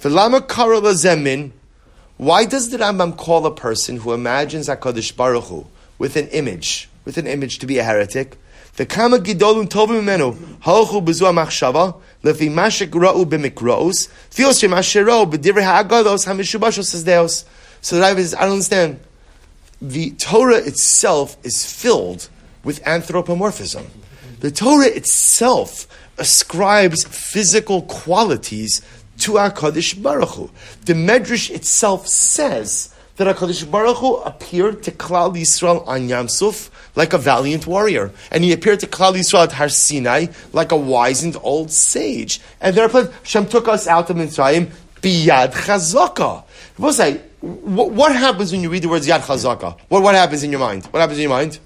[0.00, 1.52] zemin.
[2.16, 5.66] Why does the Rambam call a person who imagines Hakadosh Baruch Hu
[5.98, 8.36] with an image, with an image to be a heretic?
[8.76, 10.32] The kama gidolun tovim menu
[10.62, 17.44] halchu bezu machshava lefi mashik ra'u b'mikros feels shem ashero b'divrei ha'agados hamishubashos says deos.
[17.80, 19.00] So the Rebbe I don't understand.
[19.80, 22.28] The Torah itself is filled
[22.64, 23.86] with anthropomorphism.
[24.40, 25.86] The Torah itself
[26.18, 28.82] ascribes physical qualities
[29.18, 30.50] to our HaKadosh Baruch Hu.
[30.86, 36.28] The Medrash itself says that our HaKadosh Baruch Hu appeared to Klal Yisrael on Yam
[36.28, 38.12] Suf like a valiant warrior.
[38.30, 42.40] And he appeared to Klal Yisrael at Har Sinai like a wizened old sage.
[42.60, 44.70] And therefore, Shem took us out of Mitzrayim
[45.04, 46.44] biyad chazaka.
[46.78, 49.78] We'll say, what, happens when you read the words yad chazaka?
[49.88, 50.86] What, what happens in your mind?
[50.86, 51.58] What happens in your mind?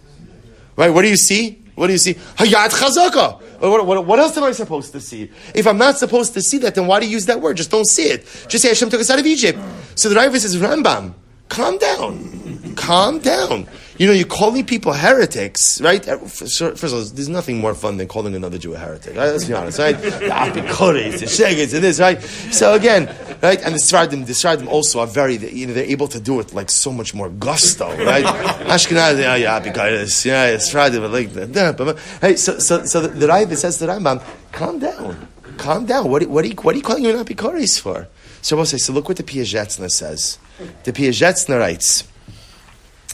[0.77, 0.91] Right?
[0.91, 1.63] What do you see?
[1.75, 2.15] What do you see?
[2.15, 3.41] Hayat chazaka.
[3.61, 5.31] What, what, what, else am I supposed to see?
[5.55, 7.57] If I'm not supposed to see that, then why do you use that word?
[7.57, 8.23] Just don't see it.
[8.49, 9.59] Just say Hashem took us out of Egypt.
[9.95, 11.15] So the Raiva says, Rambam,
[11.49, 12.75] calm down.
[12.75, 13.69] Calm down.
[13.99, 16.07] You know, you're calling people heretics, right?
[16.09, 19.17] Uh, first of all, there's nothing more fun than calling another Jew a heretic.
[19.17, 19.27] Right?
[19.27, 19.97] Let's be honest, right?
[20.31, 22.23] Ah, the apikoris, the shegets, and this, right?
[22.23, 23.07] So again,
[23.43, 23.61] right?
[23.61, 26.55] And the Sfardim, the Sfardim also are very, you know, they're able to do it
[26.55, 28.25] like so much more gusto, right?
[28.67, 31.99] Ashkenaz, oh, yeah, yeah, yeah, Sfardim, like that.
[32.21, 36.09] Hey, so, so, so the, the Raiva says to the Rambam, calm down, calm down.
[36.09, 38.07] What, what, are, you, what are you calling you an apikoris for?
[38.43, 40.39] So we'll say, so look what the Piazetzna says.
[40.85, 42.05] The Piazetzna writes,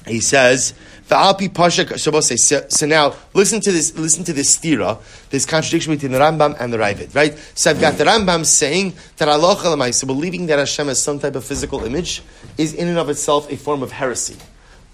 [0.06, 0.74] he says,
[1.08, 2.20] pasha so,
[2.68, 3.96] so now listen to this.
[3.96, 4.98] Listen to this stira,
[5.30, 7.36] this contradiction between the Rambam and the Ravid, right?
[7.54, 11.34] So I've got the Rambam saying that Allah so believing that Hashem has some type
[11.34, 12.22] of physical image
[12.58, 14.36] is in and of itself a form of heresy.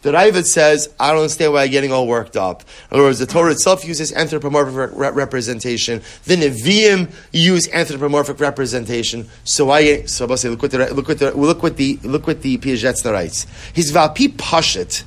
[0.03, 2.63] The Ravid says, I don't understand why you're getting all worked up.
[2.91, 6.01] In other words, the Torah itself uses anthropomorphic re- representation.
[6.25, 9.29] The Nevi'im use anthropomorphic representation.
[9.45, 12.27] So I, so I'll say, look what the, look what the, look what the, look
[12.27, 13.47] what the Piazetzna writes.
[13.75, 15.05] He's Valpi Pashit.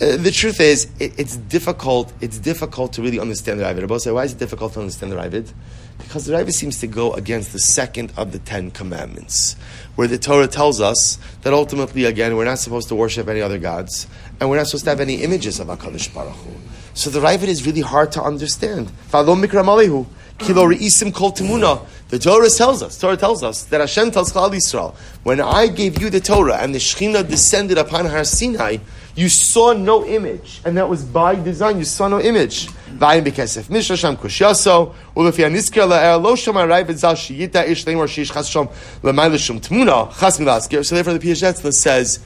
[0.00, 2.10] Uh, the truth is, it, it's difficult.
[2.22, 4.00] It's difficult to really understand the Ravid.
[4.00, 5.52] say, why is it difficult to understand the Ravid?
[5.98, 9.56] Because the Ravid seems to go against the second of the Ten Commandments,
[9.96, 13.58] where the Torah tells us that ultimately, again, we're not supposed to worship any other
[13.58, 14.06] gods,
[14.40, 16.52] and we're not supposed to have any images of Hakadosh Baruch Hu.
[16.94, 18.90] So the Ravid is really hard to understand.
[22.10, 26.00] The Torah tells us, Torah tells us that Hashem tells Klal Yisrael, when I gave
[26.00, 28.78] you the Torah and the Shekhinah descended upon Har Sinai,
[29.14, 31.78] you saw no image, and that was by design.
[31.78, 32.68] You saw no image.
[32.68, 33.18] So therefore,
[41.14, 42.18] the Piazetzna says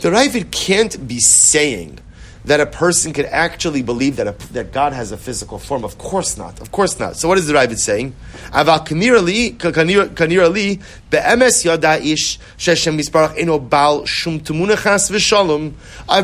[0.00, 1.98] the Ravid can't be saying
[2.44, 5.84] that a person could actually believe that, a, that God has a physical form.
[5.84, 6.60] Of course not.
[6.60, 7.16] Of course not.
[7.16, 8.14] So what is the Ravid saying?
[8.52, 8.64] A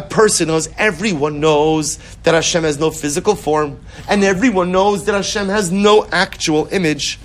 [0.01, 5.49] person knows, everyone knows that Hashem has no physical form, and everyone knows that Hashem
[5.49, 7.19] has no actual image.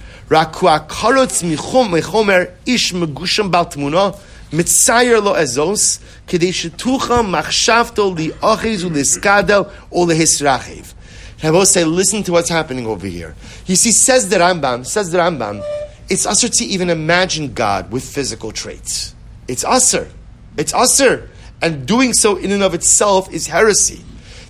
[4.52, 10.94] Mitzayer lo ezos, kedei shetucha machshavto li aches uliskadel o lehisrachev.
[11.44, 13.36] Rabbos say, listen to what's happening over here.
[13.66, 15.64] You see, says the Rambam, says the Rambam,
[16.08, 19.16] it's usher to even imagine God with physical traits.
[19.48, 20.08] It's usher.
[20.58, 21.30] It's usher.
[21.62, 24.04] And doing so in and of itself is heresy.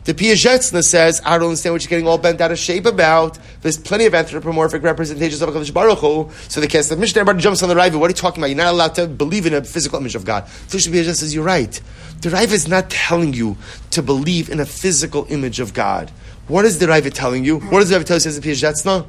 [0.03, 3.37] The Piazetzna says, I don't understand what you're getting all bent out of shape about.
[3.61, 6.31] There's plenty of anthropomorphic representations of HaKadosh Baruch Hu.
[6.47, 7.99] So the case, the Mishnah everybody jumps on the Raiva.
[7.99, 8.47] What are you talking about?
[8.47, 10.47] You're not allowed to believe in a physical image of God.
[10.67, 11.79] So Piazetzna says, you're right.
[12.21, 13.57] The Raiva is not telling you
[13.91, 16.09] to believe in a physical image of God.
[16.47, 17.59] What is the Raiva telling you?
[17.59, 19.05] What does the Raiva tell you, says the Piazetzna?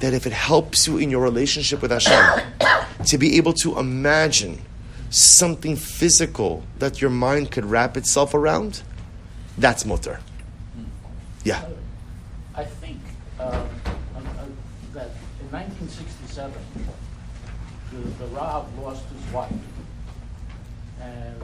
[0.00, 2.42] That if it helps you in your relationship with Hashem,
[3.06, 4.60] to be able to imagine
[5.10, 8.82] something physical that your mind could wrap itself around,
[9.58, 10.20] that's mutter.
[11.44, 11.64] Yeah.
[12.54, 13.00] I think
[13.38, 13.64] uh, uh,
[14.92, 15.10] that
[15.40, 16.52] in 1967,
[17.90, 19.52] the, the Rav lost his wife
[21.00, 21.42] and,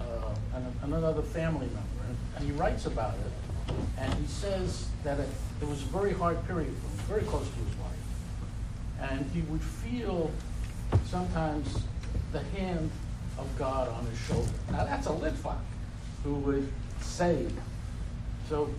[0.00, 4.88] uh, and, and another family member, and, and, he writes about it, and he says
[5.02, 5.28] that it,
[5.60, 9.42] it was a very hard period for him, very close to his wife, and he
[9.42, 10.30] would feel
[11.06, 11.82] sometimes
[12.32, 12.90] the hand
[13.38, 14.50] of God on his shoulder.
[14.70, 15.58] Now that's a litvak
[16.22, 16.72] who would
[17.04, 17.58] saved.
[18.48, 18.70] So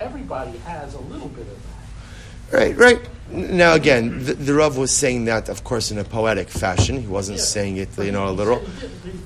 [0.00, 2.56] everybody has a little bit of that.
[2.56, 3.00] Right, right.
[3.30, 7.00] Now again, the, the Rav was saying that, of course, in a poetic fashion.
[7.00, 7.44] He wasn't yeah.
[7.44, 8.62] saying it, you know, a literal.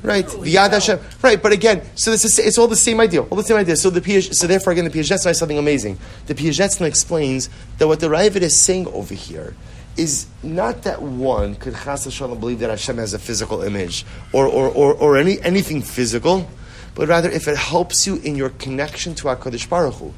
[0.03, 1.01] Right, the Yad Hashem.
[1.21, 3.23] Right, but again, so this is, it's all the same idea.
[3.23, 3.77] All the same idea.
[3.77, 5.99] So the Piaj, so therefore, again, the Piazetzna is something amazing.
[6.27, 9.55] The Piazetzna explains that what the Ravid is saying over here
[9.97, 14.69] is not that one could chas believe that Hashem has a physical image or, or,
[14.69, 16.49] or, or any, anything physical
[16.98, 20.14] but rather if it helps you in your connection to HaKadosh Baruch Hu,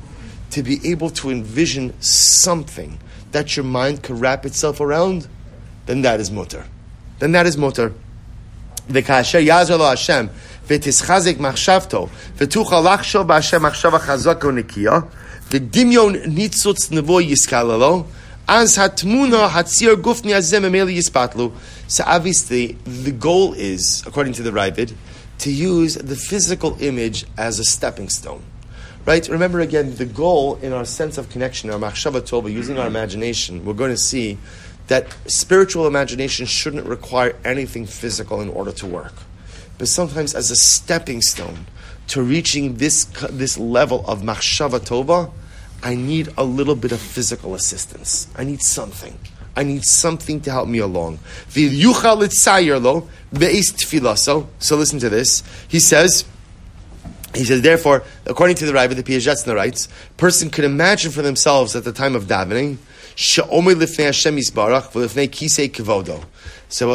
[0.52, 3.00] to be able to envision something
[3.32, 5.28] that your mind can wrap itself around,
[5.86, 6.66] then that is mutter.
[7.20, 7.94] Then that is mutter.
[8.90, 10.26] וכאשר יעזר לו השם
[10.68, 12.08] ותשחזק מחשבתו
[12.38, 15.00] ותוכל לחשוב בהשם מחשבה חזקה ונקייה
[15.52, 18.04] ודמיון ניצוץ נבו יסקללו
[18.48, 21.52] אז התמונה הציר גופני הזה ממילא יספתלו.
[21.90, 24.94] So obviously the goal is, according to the Ravid,
[25.41, 28.43] to use the physical image as a stepping stone.
[29.07, 29.27] Right?
[29.29, 33.65] Remember again, the goal in our sense of connection, our machshava tova, using our imagination,
[33.65, 34.37] we're going to see
[34.89, 39.15] that spiritual imagination shouldn't require anything physical in order to work.
[39.79, 41.67] But sometimes as a stepping stone
[42.09, 45.33] to reaching this, this level of machshava tova,
[45.83, 48.29] I need a little bit of physical assistance.
[48.37, 49.19] I need something.
[49.57, 51.19] I need something to help me along.
[51.49, 51.61] So
[54.77, 55.43] listen to this.
[55.69, 56.25] He says,
[57.35, 61.77] he says, therefore, according to the Rav, the Piazetzna writes, person could imagine for themselves
[61.77, 62.79] at the time of davening,
[63.17, 63.77] so we'll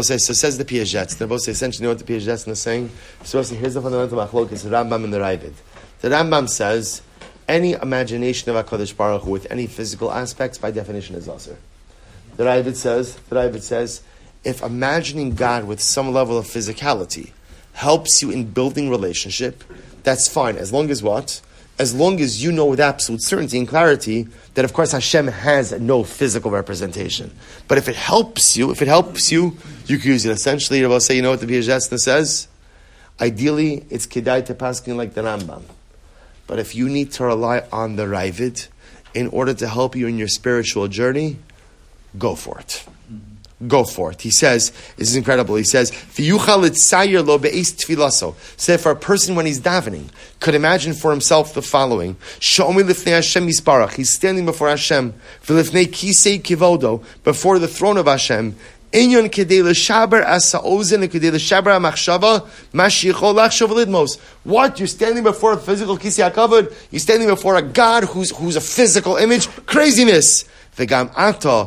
[0.03, 1.27] say, so says the Piazetzna.
[1.27, 2.89] We'll say, essentially, you know what the Piazetzna is saying?
[3.23, 5.53] So we'll say, here's the fundamental machlok, the Rambam and the Raavad.
[5.99, 7.01] The Rambam says,
[7.47, 11.57] any imagination of HaKadosh Baruch Hu with any physical aspects, by definition, is assur.
[12.37, 14.01] The Raavad says, the Raavad says,
[14.43, 17.31] if imagining God with some level of physicality
[17.73, 19.63] helps you in building relationship,
[20.03, 20.55] that's fine.
[20.57, 21.41] As long as what?
[21.77, 25.73] As long as you know with absolute certainty and clarity that, of course, Hashem has
[25.73, 27.35] no physical representation.
[27.67, 30.31] But if it helps you, if it helps you, you can use it.
[30.31, 32.47] Essentially, will say, you know what the Piazetzna says?
[33.19, 35.63] Ideally, it's kedai to paskin like the Rambam.
[36.47, 38.67] But if you need to rely on the Raavad
[39.13, 41.37] in order to help you in your spiritual journey,
[42.17, 42.85] go for it.
[43.67, 44.21] Go for it.
[44.21, 45.55] He says, this is incredible.
[45.55, 46.23] He says, So
[48.77, 50.09] for a person when he's davening,
[50.41, 52.17] could imagine for himself the following.
[52.37, 55.13] He's standing before Hashem,
[57.23, 58.55] before the throne of Hashem,
[58.94, 64.18] Inyon kedei l'shaber asa ozen and kedei l'shaber ha'machshava mashichol lachshav lidmos.
[64.42, 64.78] What?
[64.78, 66.74] You're standing before a physical kisi hakavod?
[66.90, 69.48] You're standing before a God who's, who's a physical image?
[69.66, 70.44] Craziness!
[70.78, 71.64] וגם אתה,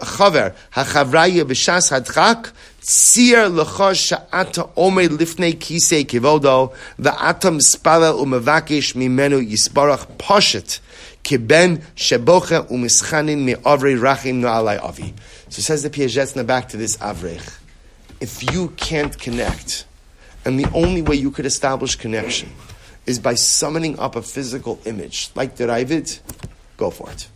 [0.00, 2.48] חבר, החבריה בש"ס הדחק,
[2.80, 6.68] ציר לך שאתה עומד לפני כיסא כבודו,
[6.98, 10.72] ואתה מספלל ומבקש ממנו יסברך פושט,
[11.24, 15.12] כבן שבוכה ומסחנין מעברי רחם נעלי אבי.
[15.53, 17.59] So says the Piazetzna back to this Avrech.
[18.19, 19.85] If you can't connect,
[20.45, 22.49] and the only way you could establish connection
[23.05, 26.19] is by summoning up a physical image, like the Raavad,
[26.75, 27.27] go for it.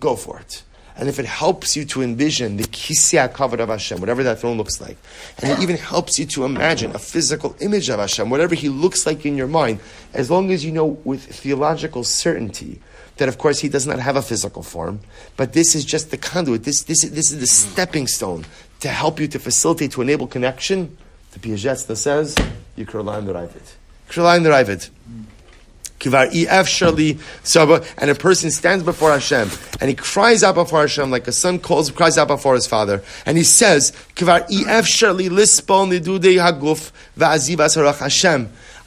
[0.00, 0.64] Go for it.
[0.96, 4.56] And if it helps you to envision the kisya covered of Hashem, whatever that throne
[4.56, 4.96] looks like,
[5.40, 9.06] and it even helps you to imagine a physical image of Hashem, whatever he looks
[9.06, 9.78] like in your mind,
[10.12, 12.80] as long as you know with theological certainty
[13.18, 15.00] that of course he does not have a physical form,
[15.36, 16.64] but this is just the conduit.
[16.64, 18.46] This, this, this is the stepping stone
[18.80, 20.96] to help you to facilitate, to enable connection.
[21.32, 22.34] The Piazetzna says,
[22.76, 23.74] you rely on the Raavad.
[24.06, 24.42] You can rely on.
[27.98, 29.50] And a person stands before Hashem
[29.80, 33.02] and he cries out before Hashem like a son calls, cries out before his father.
[33.26, 35.32] And he says, Hashem,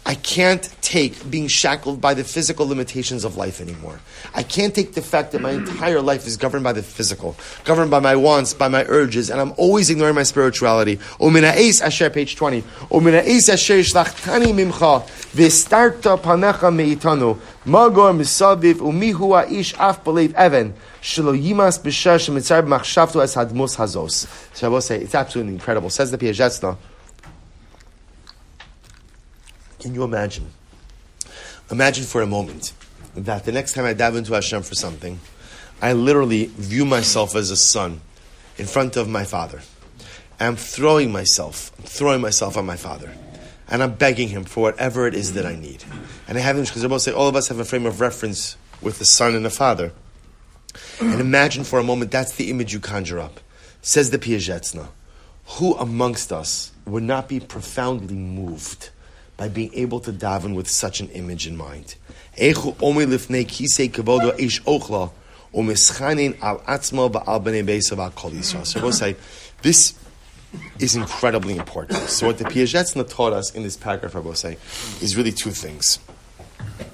[0.04, 4.00] I can't take being shackled by the physical limitations of life anymore.
[4.34, 7.36] I can't take the fact that my entire life is governed by the physical,
[7.66, 10.98] governed by my wants, by my urges, and I'm always ignoring my spirituality.
[11.20, 12.64] Omina Eis Asher, page 20.
[12.90, 15.04] Omina Eis Asher Shlachtani Mimcha,
[15.36, 23.22] Vistarta Panecha Meitanu, Magor Misaviv, Umihu Aish Af Belev Evan, Shelo Yimas B'Shar Shemitzar B'Machshavtu
[23.22, 24.28] Es Hadmus Hazos.
[24.56, 25.92] So I will say, it's absolutely incredible.
[25.92, 26.76] Says the Piazetzna.
[29.82, 30.52] Can you imagine?
[31.72, 32.74] Imagine for a moment
[33.16, 35.20] that the next time I dive into Hashem for something,
[35.82, 38.02] I literally view myself as a son
[38.60, 39.62] in front of my father.
[40.40, 43.12] I'm throwing myself, I'm throwing myself on my father.
[43.70, 45.84] And I'm begging him for whatever it is that I need.
[46.28, 48.02] And I have him, because they're both say all of us have a frame of
[48.02, 49.94] reference with the son and the father.
[51.00, 53.40] And imagine for a moment that's the image you conjure up.
[53.82, 54.90] Says the Piazetzna,
[55.58, 58.92] who amongst us would not be profoundly moved
[59.42, 61.96] by being able to daven with such an image in mind.
[62.38, 62.76] So
[68.84, 69.16] we'll say,
[69.64, 69.96] this
[70.78, 72.08] is incredibly important.
[72.08, 74.60] So what the Piazetzna taught us in this paragraph, I will say,
[75.02, 75.98] is really two things.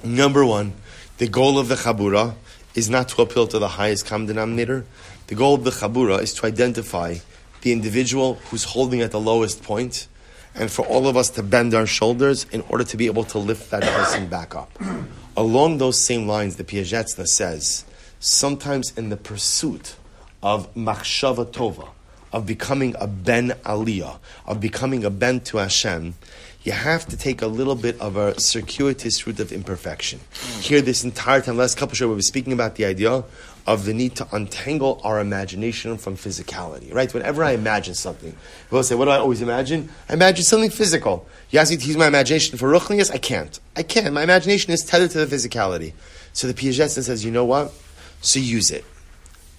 [0.02, 0.72] Number one,
[1.18, 2.34] the goal of the Chabura
[2.74, 4.86] is not to appeal to the highest common denominator.
[5.26, 7.16] The goal of the Chabura is to identify
[7.60, 10.08] the individual who's holding at the lowest point
[10.54, 13.38] and for all of us to bend our shoulders in order to be able to
[13.38, 14.70] lift that person back up.
[15.36, 17.84] Along those same lines, the Piazetzna says,
[18.18, 19.94] sometimes in the pursuit
[20.42, 21.90] of machshava tova,
[22.32, 26.14] of becoming a ben aliyah, of becoming a ben to Hashem,
[26.62, 30.20] you have to take a little bit of a circuitous route of imperfection.
[30.32, 30.60] Hmm.
[30.60, 33.24] Here, this entire time, last couple of shows, we were speaking about the idea
[33.68, 36.92] of the need to untangle our imagination from physicality.
[36.92, 37.12] Right?
[37.12, 41.26] Whenever I imagine something, people say, "What do I always imagine?" I imagine something physical.
[41.50, 43.12] You ask me to use my imagination for ruchnius?
[43.12, 43.60] I can't.
[43.76, 44.14] I can't.
[44.14, 45.92] My imagination is tethered to the physicality.
[46.32, 47.74] So the Piaget says, "You know what?
[48.22, 48.86] So use it.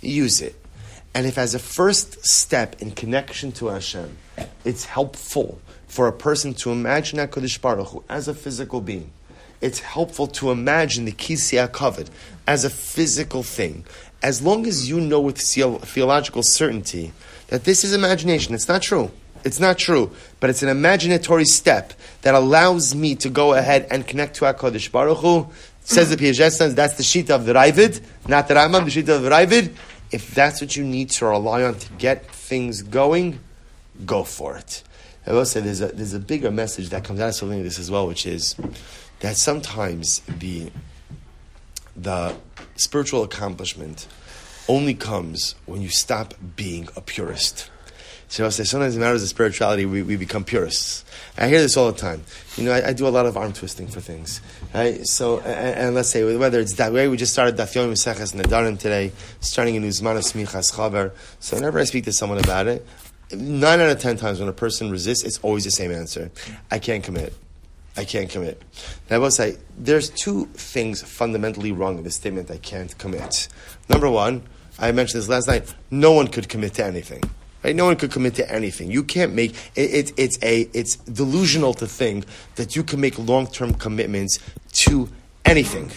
[0.02, 0.56] Use it."
[1.14, 4.18] And if, as a first step in connection to Hashem,
[4.66, 9.12] it's helpful for a person to imagine HaKadosh Baruch Hu as a physical being,
[9.62, 12.10] it's helpful to imagine the Kisya covered
[12.48, 13.86] as a physical thing.
[14.22, 17.14] As long as you know with theological certainty
[17.48, 19.12] that this is imagination, it's not true.
[19.44, 21.94] It's not true, but it's an imaginatory step
[22.24, 25.48] that allows me to go ahead and connect to HaKadosh Baruch Hu.
[25.82, 29.24] Says the Piaget that's the sheet of the Raavad, not the Rambam, the sheet of
[29.24, 29.74] the Raavad.
[30.12, 33.40] If that's what you need to rely on to get things going,
[34.06, 34.84] go for it.
[35.28, 37.80] I will say there's a, there's a bigger message that comes out of something this
[37.80, 38.56] as well, which is
[39.20, 40.72] that sometimes the,
[41.96, 42.36] the
[42.76, 44.08] spiritual accomplishment
[44.68, 47.70] only comes when you stop being a purist.
[48.30, 51.04] So I say sometimes in matters of spirituality, we, we become purists.
[51.36, 52.24] I hear this all the time.
[52.58, 54.40] You know, I, I do a lot of arm twisting for things.
[54.72, 55.06] Right?
[55.08, 55.48] So, and,
[55.80, 59.14] and, let's say whether it's that way, we just started Daf Yomi Meseches Nedarim today,
[59.40, 61.12] starting a new Zmanas Smichas Chaver.
[61.40, 62.86] So whenever I speak to someone about it,
[63.32, 66.32] nine out of ten times when a person resists, it's always the same answer.
[66.72, 67.34] I can't commit.
[67.98, 68.62] I can't commit.
[69.10, 73.50] And I will say, there's two things fundamentally wrong in the statement, I can't commit.
[73.90, 74.44] Number one,
[74.78, 77.22] I mentioned this last night, no one could commit to anything.
[77.64, 77.76] Right?
[77.76, 78.90] No one could commit to anything.
[78.90, 82.26] You can't make it, it, it's a it's delusional to think
[82.56, 84.40] that you can make long term commitments
[84.86, 85.10] to
[85.44, 85.92] anything.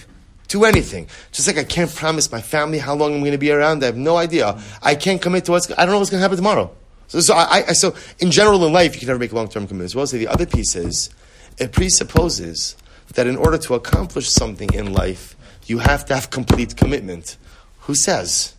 [0.49, 1.07] To anything.
[1.31, 3.85] Just like I can't promise my family how long I'm going to be around.
[3.85, 4.61] I have no idea.
[4.83, 6.73] I can't commit to what's I don't know what's going to happen tomorrow.
[7.13, 9.49] So, so I, I, so in general in life you can never make a long
[9.49, 9.95] term commitments.
[9.95, 11.11] Well, so the other piece is
[11.59, 12.75] it presupposes
[13.13, 15.37] that in order to accomplish something in life,
[15.67, 17.37] you have to have complete commitment.
[17.81, 18.55] Who says?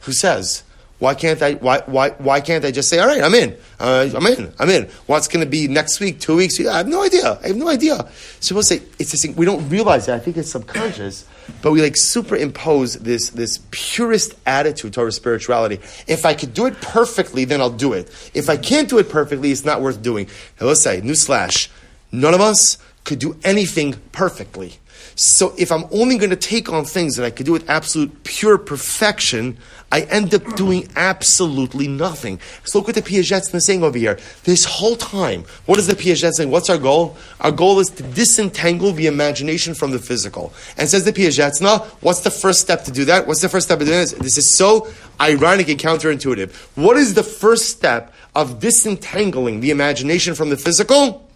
[0.00, 0.62] Who says?
[0.98, 1.54] Why can't I?
[1.54, 3.54] Why, why, why can't I just say, all right, I'm in.
[3.78, 4.52] Uh, I'm in.
[4.58, 4.84] I'm in.
[5.06, 6.20] What's going to be next week?
[6.20, 6.58] Two weeks?
[6.58, 7.38] I have no idea.
[7.42, 8.08] I have no idea.
[8.40, 9.36] So we'll say it's this thing.
[9.36, 10.14] We don't realize that.
[10.14, 11.26] I think it's subconscious,
[11.60, 15.80] but we like superimpose this this purest attitude toward spirituality.
[16.06, 18.08] If I could do it perfectly, then I'll do it.
[18.32, 20.28] If I can't do it perfectly, it's not worth doing.
[20.58, 21.68] Now let's say, newsflash:
[22.10, 24.78] none of us could do anything perfectly.
[25.14, 28.24] So if I'm only going to take on things that I could do with absolute
[28.24, 29.56] pure perfection,
[29.92, 32.40] I end up doing absolutely nothing.
[32.64, 34.18] So look what the Piaget's saying over here.
[34.44, 36.50] This whole time, what is the Piaget saying?
[36.50, 37.16] What's our goal?
[37.40, 40.52] Our goal is to disentangle the imagination from the physical.
[40.76, 43.26] And says the Piaget's, no, what's the first step to do that?
[43.26, 44.12] What's the first step of doing this?
[44.12, 44.88] This is so
[45.20, 46.52] ironic and counterintuitive.
[46.76, 51.30] What is the first step of disentangling the imagination from the physical?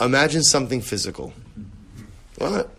[0.00, 1.32] Imagine something physical.
[2.38, 2.70] What?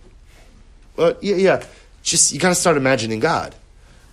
[0.96, 1.64] Well, yeah, yeah.
[2.02, 3.56] Just you got to start imagining God.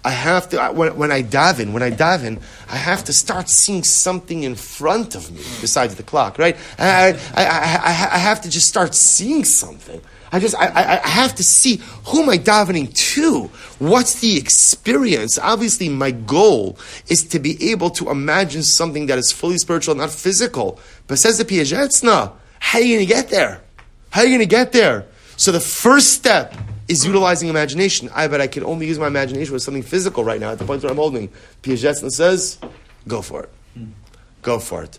[0.05, 3.83] I have to when, when I daven, when I daven, I have to start seeing
[3.83, 6.57] something in front of me besides the clock, right?
[6.79, 10.01] I, I, I, I have to just start seeing something.
[10.31, 13.45] I just I, I have to see who am I davening to?
[13.79, 15.39] What's the experience?
[15.39, 16.79] Obviously, my goal
[17.09, 20.79] is to be able to imagine something that is fully spiritual, not physical.
[21.07, 23.61] But says the Piazetzna, how are you going to get there?
[24.11, 25.07] How are you going to get there?
[25.37, 26.55] So the first step
[26.89, 28.09] is utilizing imagination.
[28.15, 30.65] I bet I can only use my imagination with something physical right now at the
[30.65, 31.29] point where I'm holding.
[31.63, 32.59] Piaget says,
[33.07, 33.51] go for it.
[34.43, 34.99] Go for it.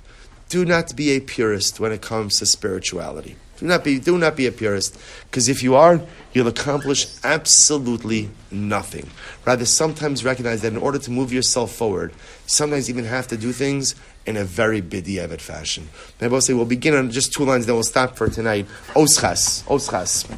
[0.49, 3.35] Do not be a purist when it comes to spirituality.
[3.57, 5.99] Do not be, do not be a purist, because if you are,
[6.31, 9.09] you'll accomplish absolutely nothing.
[9.45, 12.13] Rather, sometimes recognize that in order to move yourself forward,
[12.45, 13.95] sometimes even have to do things
[14.27, 15.87] in a very bedieved fashion.
[16.19, 18.67] Maybe I will say we'll begin on just two lines, then we'll stop for tonight.
[18.89, 20.29] Oschas, oschas.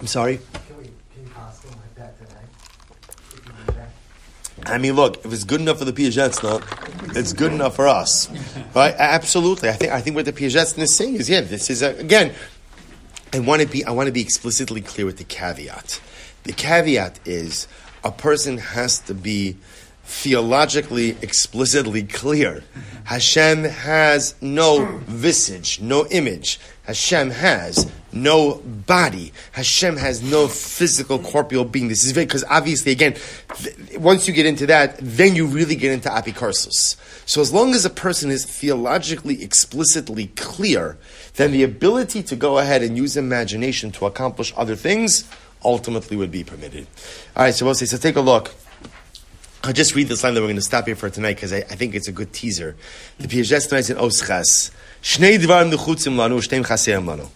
[0.00, 0.38] I'm sorry?
[4.64, 6.62] I mean, look, if it's good enough for the Piazetzna,
[7.16, 8.28] it's good enough for us,
[8.74, 8.94] right?
[8.98, 9.70] Absolutely.
[9.70, 12.32] I think I think what the Piazetzna is saying is, yeah, this is a, again.
[13.32, 16.00] I want to be I want to be explicitly clear with the caveat.
[16.44, 17.66] The caveat is
[18.04, 19.56] a person has to be
[20.08, 22.64] theologically explicitly clear.
[23.04, 26.58] Hashem has no visage, no image.
[26.84, 29.32] Hashem has no body.
[29.52, 31.88] Hashem has no physical corporeal being.
[31.88, 33.16] This is very, because obviously, again,
[33.56, 36.96] th- once you get into that, then you really get into apikarsus.
[37.28, 40.96] So as long as a person is theologically, explicitly clear,
[41.34, 45.30] then the ability to go ahead and use imagination to accomplish other things
[45.62, 46.86] ultimately would be permitted.
[47.36, 48.54] All right, so we'll say, so take a look.
[49.68, 51.58] I'll just read this line that we're going to stop here for tonight because I,
[51.58, 52.74] I, think it's a good teaser.
[53.18, 54.70] The Piaget tonight in Oschas.
[55.02, 57.28] Shnei lanu, chaseim lanu.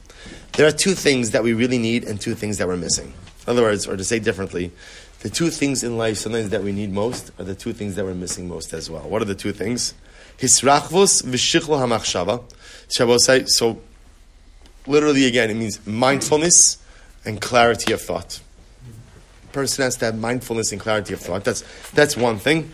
[0.53, 3.13] There are two things that we really need and two things that we're missing.
[3.47, 4.73] In other words, or to say differently,
[5.21, 8.05] the two things in life sometimes that we need most are the two things that
[8.07, 9.07] we're missing most as well.
[9.07, 9.93] What are the two things?
[10.39, 12.43] Hisrachvus v'shichlo hamachshava.
[12.91, 13.79] Shabbos so
[14.87, 16.79] literally again, it means mindfulness
[17.27, 18.41] and clarity of thought.
[19.53, 21.45] Person has to have mindfulness and clarity of thought.
[21.45, 22.73] That's, that's one thing.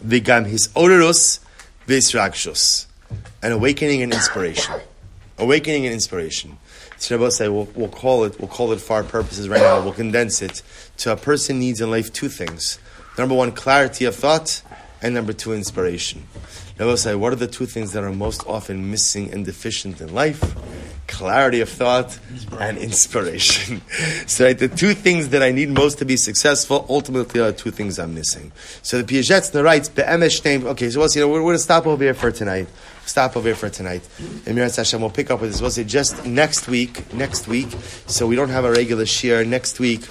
[0.00, 1.40] The V'gam his orerus
[1.86, 2.86] v'israkshus.
[3.42, 4.74] An awakening and inspiration
[5.38, 6.58] awakening and inspiration.
[6.98, 9.80] Say we'll, we'll call it we'll call it for our purposes right now.
[9.80, 10.62] We'll condense it
[10.98, 12.78] to a person needs in life two things.
[13.16, 14.62] Number one, clarity of thought,
[15.00, 16.24] and number two, inspiration.
[16.78, 20.14] Rabbi say, what are the two things that are most often missing and deficient in
[20.14, 20.54] life?
[21.08, 22.18] Clarity of thought
[22.60, 23.82] and inspiration.
[24.26, 27.70] so right, the two things that I need most to be successful, ultimately are two
[27.70, 28.52] things I'm missing.
[28.82, 30.66] So the Piaget's writes, Be'emesh name.
[30.66, 32.68] okay, so see, you know, we're, we're going to stop over here for tonight
[33.08, 34.06] stop over here for tonight.
[34.46, 35.60] And Mirat Hashem, we'll pick up with this.
[35.60, 37.68] We'll say just next week, next week,
[38.06, 39.44] so we don't have a regular share.
[39.44, 40.06] Next week,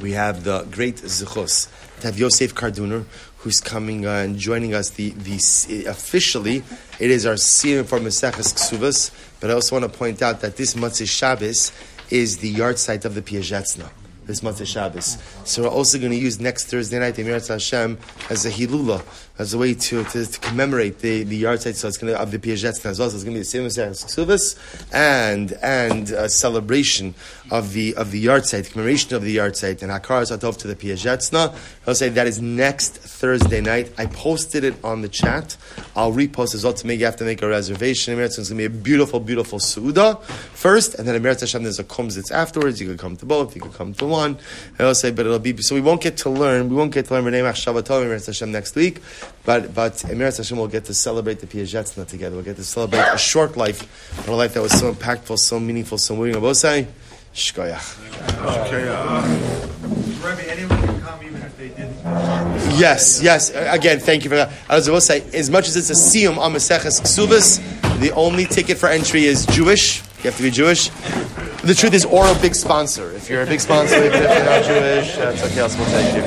[0.00, 1.68] we have the great Zichos
[2.00, 3.04] to have Yosef Karduner,
[3.40, 4.90] who's coming uh, and joining us.
[4.90, 6.62] The, the officially,
[6.98, 9.10] it is our season for Maseches Ksuvas,
[9.40, 11.72] but I also want to point out that this Matzah Shabbos
[12.10, 13.90] is the yahrzeit of the Piazetzna
[14.30, 15.18] this month of Shabbos.
[15.44, 17.98] So we're also going to use next Thursday night, the Emirat Hashem,
[18.30, 19.02] as a Hilula,
[19.38, 21.74] as a way to, to, to commemorate the, the yahrzeit.
[21.74, 23.08] So it's going to, of the Piaget as well.
[23.10, 24.58] So it's going to be the same as Ksuvas
[24.92, 27.14] and, and a celebration
[27.50, 31.56] of the, of the yahrzeit, commemoration of the yahrzeit, and Hakar Satov to the Piazetzna.
[31.86, 33.92] I'll say that is next Thursday night.
[33.98, 35.56] I posted it on the chat.
[35.96, 38.14] I'll repost as well to make you have to make a reservation.
[38.14, 41.78] Emirat it's going to be a beautiful, beautiful Suda first, and then Emirat Hashem, there's
[41.78, 42.80] a kumzitz afterwards.
[42.80, 44.38] You could come to both, you could come to one one.
[44.78, 46.68] I'll say, but it'll be so we won't get to learn.
[46.68, 49.00] We won't get to learn Renei Machshavatov Emirat Hashem next week,
[49.44, 52.36] but but Emirat Hashem will get to celebrate the Piazetzna together.
[52.36, 53.80] We'll get to celebrate a short life,
[54.28, 56.34] a life that was so impactful, so meaningful, so moving.
[56.34, 56.86] Abosai,
[57.34, 57.96] Shkoyach.
[62.78, 63.50] Yes, yes.
[63.54, 64.52] Again, thank you for that.
[64.68, 67.60] As I will say, as much as it's a siyum on Maseches Ksubas,
[68.00, 70.02] the only ticket for entry is Jewish.
[70.20, 70.90] You have to be Jewish.
[71.64, 73.10] The truth is, or a big sponsor.
[73.12, 75.60] If you're a big sponsor, even if you're not Jewish, that's okay.
[75.60, 76.22] Else we'll take you.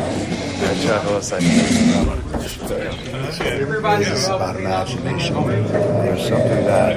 [3.46, 5.36] Everybody's about imagination.
[5.36, 6.92] There's something that